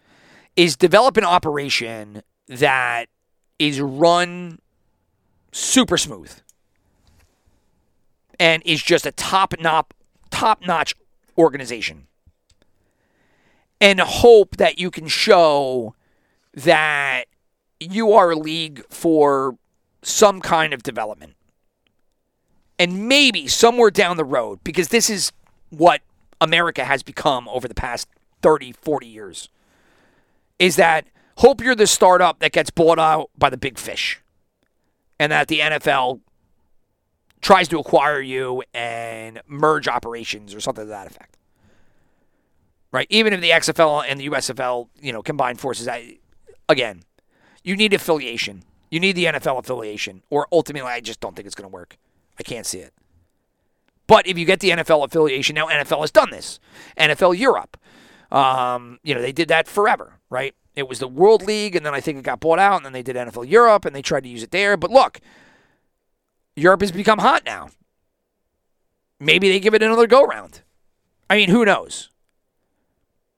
is 0.57 0.77
develop 0.77 1.17
an 1.17 1.25
operation 1.25 2.23
that 2.49 3.07
is 3.59 3.81
run 3.81 4.59
super 5.53 5.97
smooth 5.97 6.31
and 8.39 8.63
is 8.67 8.83
just 8.83 9.07
a 9.07 9.13
top 9.13 9.55
notch 9.59 9.87
top 10.31 10.67
notch 10.67 10.95
organization 11.39 12.07
and 13.81 13.99
hope 14.01 14.59
that 14.59 14.79
you 14.79 14.91
can 14.91 15.09
show 15.09 15.95
that 16.53 17.25
you 17.81 18.13
are 18.13 18.33
a 18.33 18.37
league 18.37 18.85
for 18.91 19.57
some 20.03 20.43
kind 20.43 20.75
of 20.75 20.83
development. 20.83 21.35
And 22.79 23.09
maybe 23.09 23.47
somewhere 23.49 23.91
down 23.91 24.17
the 24.17 24.25
road, 24.25 24.61
because 24.65 24.89
this 24.89 25.09
is 25.09 25.33
what 25.73 26.03
America 26.41 26.85
has 26.85 27.03
become 27.03 27.49
over 27.49 27.67
the 27.67 27.75
past 27.75 28.09
30, 28.43 28.73
40 28.73 29.07
years, 29.07 29.49
is 30.59 30.77
that 30.77 31.07
hope 31.39 31.63
you're 31.63 31.75
the 31.75 31.87
startup 31.87 32.39
that 32.41 32.53
gets 32.53 32.71
bought 32.71 32.99
out 32.99 33.31
by 33.39 33.49
the 33.49 33.57
big 33.57 33.79
fish 33.79 34.21
and 35.19 35.33
that 35.33 35.49
the 35.49 35.61
NFL 35.61 36.21
tries 37.41 37.69
to 37.69 37.79
acquire 37.79 38.21
you 38.21 38.63
and 38.75 39.41
merge 39.47 39.89
operations 39.89 40.55
or 40.55 40.61
something 40.61 40.85
to 40.85 40.91
that 40.91 41.07
effect. 41.07 41.37
Right? 42.93 43.07
Even 43.09 43.33
if 43.33 43.41
the 43.41 43.51
XFL 43.51 44.05
and 44.07 44.21
the 44.21 44.29
USFL, 44.29 44.89
you 45.01 45.13
know, 45.13 45.23
combine 45.23 45.57
forces, 45.57 45.89
I, 45.89 46.19
again, 46.69 47.03
you 47.65 47.77
need 47.77 47.95
affiliation. 47.95 48.65
You 48.91 49.01
need 49.01 49.17
the 49.17 49.25
NFL 49.25 49.59
affiliation, 49.59 50.23
or 50.29 50.47
ultimately, 50.53 50.91
I 50.91 51.01
just 51.01 51.21
don't 51.21 51.35
think 51.35 51.47
it's 51.47 51.55
going 51.55 51.69
to 51.71 51.73
work. 51.73 51.97
I 52.39 52.43
can't 52.43 52.67
see 52.67 52.81
it. 52.81 52.93
But 54.07 54.27
if 54.27 54.37
you 54.37 54.45
get 54.45 54.61
the 54.61 54.71
NFL 54.71 55.05
affiliation, 55.05 55.55
now 55.55 55.69
NFL 55.69 56.01
has 56.01 56.11
done 56.11 56.31
this. 56.31 56.59
NFL 56.99 57.39
Europe, 57.39 57.77
um, 58.31 58.99
you 59.03 59.15
know, 59.15 59.23
they 59.23 59.33
did 59.33 59.49
that 59.49 59.69
forever, 59.69 60.19
right? 60.29 60.55
It 60.75 60.89
was 60.89 60.99
the 60.99 61.09
World 61.09 61.43
League, 61.43 61.77
and 61.77 61.85
then 61.85 61.95
I 61.95 62.01
think 62.01 62.19
it 62.19 62.25
got 62.25 62.41
bought 62.41 62.59
out, 62.59 62.77
and 62.77 62.85
then 62.85 62.93
they 62.93 63.03
did 63.03 63.17
NFL 63.17 63.49
Europe, 63.49 63.85
and 63.85 63.95
they 63.95 64.03
tried 64.03 64.23
to 64.25 64.29
use 64.29 64.43
it 64.43 64.51
there. 64.51 64.77
But 64.77 64.91
look, 64.91 65.21
Europe 66.57 66.81
has 66.81 66.93
become 66.93 67.19
hot 67.19 67.45
now. 67.45 67.69
Maybe 69.21 69.49
they 69.49 69.61
give 69.61 69.75
it 69.75 69.83
another 69.83 70.07
go 70.07 70.25
round. 70.25 70.63
I 71.31 71.37
mean, 71.37 71.51
who 71.51 71.65
knows? 71.65 72.11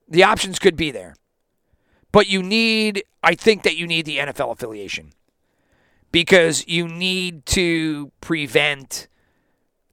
The 0.08 0.24
options 0.24 0.58
could 0.58 0.76
be 0.76 0.90
there. 0.90 1.14
But 2.12 2.28
you 2.28 2.42
need, 2.42 3.04
I 3.22 3.34
think 3.34 3.64
that 3.64 3.76
you 3.76 3.86
need 3.86 4.06
the 4.06 4.18
NFL 4.18 4.52
affiliation 4.52 5.12
because 6.12 6.66
you 6.68 6.86
need 6.86 7.44
to 7.46 8.12
prevent 8.20 9.08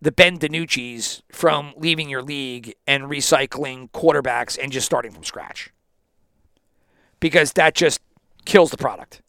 the 0.02 0.12
Ben 0.12 0.40
DiNucci's 0.40 1.22
from 1.32 1.74
leaving 1.78 2.10
your 2.10 2.24
league 2.24 2.74
and 2.88 3.04
recycling 3.04 3.90
quarterbacks 3.92 4.58
and 4.62 4.72
just 4.72 4.86
starting 4.86 5.12
from 5.12 5.24
scratch. 5.24 5.72
Because 7.20 7.54
that 7.54 7.76
just 7.76 8.02
kills 8.46 8.72
the 8.72 8.78
product. 8.78 9.22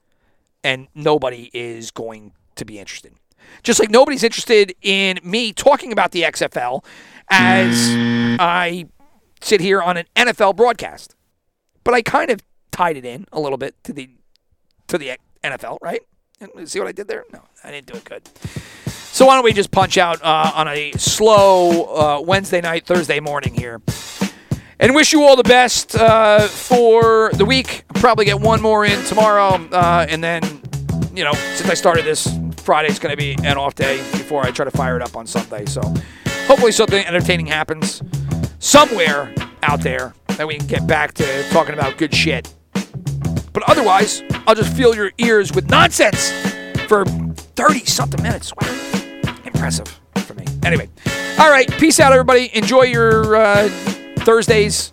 And 0.64 0.88
nobody 0.94 1.50
is 1.52 1.90
going 1.90 2.32
to 2.56 2.64
be 2.64 2.78
interested. 2.78 3.12
Just 3.62 3.80
like 3.80 3.90
nobody's 3.90 4.22
interested 4.22 4.74
in 4.80 5.18
me 5.22 5.52
talking 5.52 5.92
about 5.92 6.12
the 6.12 6.22
XFL 6.22 6.84
as 7.28 7.76
I 8.38 8.86
sit 9.40 9.60
here 9.60 9.82
on 9.82 9.96
an 9.96 10.06
NFL 10.16 10.56
broadcast. 10.56 11.16
But 11.84 11.94
I 11.94 12.02
kind 12.02 12.30
of 12.30 12.40
tied 12.70 12.96
it 12.96 13.04
in 13.04 13.26
a 13.32 13.40
little 13.40 13.58
bit 13.58 13.74
to 13.84 13.92
the 13.92 14.10
to 14.86 14.96
the 14.96 15.18
NFL, 15.42 15.78
right? 15.82 16.00
See 16.64 16.78
what 16.78 16.88
I 16.88 16.92
did 16.92 17.08
there? 17.08 17.24
No, 17.32 17.42
I 17.64 17.70
didn't 17.70 17.86
do 17.86 17.94
it 17.94 18.04
good. 18.04 18.28
So 19.12 19.26
why 19.26 19.34
don't 19.34 19.44
we 19.44 19.52
just 19.52 19.70
punch 19.70 19.98
out 19.98 20.22
uh, 20.22 20.52
on 20.54 20.68
a 20.68 20.90
slow 20.92 21.84
uh, 21.84 22.20
Wednesday 22.22 22.62
night, 22.62 22.86
Thursday 22.86 23.20
morning 23.20 23.52
here, 23.52 23.82
and 24.80 24.94
wish 24.94 25.12
you 25.12 25.22
all 25.24 25.36
the 25.36 25.42
best 25.42 25.94
uh, 25.94 26.40
for 26.48 27.30
the 27.34 27.44
week. 27.44 27.84
Probably 27.96 28.24
get 28.24 28.40
one 28.40 28.62
more 28.62 28.86
in 28.86 29.04
tomorrow, 29.04 29.62
uh, 29.70 30.06
and 30.08 30.24
then 30.24 30.42
you 31.14 31.24
know, 31.24 31.34
since 31.34 31.68
I 31.68 31.74
started 31.74 32.06
this, 32.06 32.26
Friday's 32.56 32.98
going 32.98 33.10
to 33.10 33.16
be 33.18 33.34
an 33.44 33.58
off 33.58 33.74
day 33.74 33.98
before 34.12 34.46
I 34.46 34.50
try 34.50 34.64
to 34.64 34.70
fire 34.70 34.96
it 34.96 35.02
up 35.02 35.14
on 35.14 35.26
Sunday. 35.26 35.66
So 35.66 35.82
hopefully 36.46 36.72
something 36.72 37.04
entertaining 37.04 37.46
happens 37.46 38.02
somewhere 38.60 39.34
out 39.62 39.82
there 39.82 40.14
that 40.38 40.48
we 40.48 40.56
can 40.56 40.66
get 40.66 40.86
back 40.86 41.12
to 41.14 41.48
talking 41.50 41.74
about 41.74 41.98
good 41.98 42.14
shit. 42.14 42.50
But 43.52 43.62
otherwise, 43.68 44.22
I'll 44.46 44.54
just 44.54 44.74
fill 44.74 44.94
your 44.94 45.12
ears 45.18 45.52
with 45.52 45.68
nonsense 45.68 46.32
for 46.88 47.04
30 47.04 47.84
something 47.84 48.22
minutes. 48.22 48.54
Wow. 48.58 49.01
Impressive 49.62 50.00
for 50.16 50.34
me. 50.34 50.44
Anyway, 50.64 50.88
all 51.38 51.48
right. 51.48 51.70
Peace 51.78 52.00
out, 52.00 52.10
everybody. 52.12 52.50
Enjoy 52.52 52.82
your 52.82 53.36
uh, 53.36 53.68
Thursdays. 54.16 54.92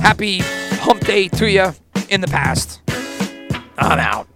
Happy 0.00 0.40
hump 0.80 1.06
day 1.06 1.28
to 1.28 1.48
you 1.48 1.72
in 2.08 2.20
the 2.20 2.26
past. 2.26 2.80
I'm 3.78 4.00
out. 4.00 4.26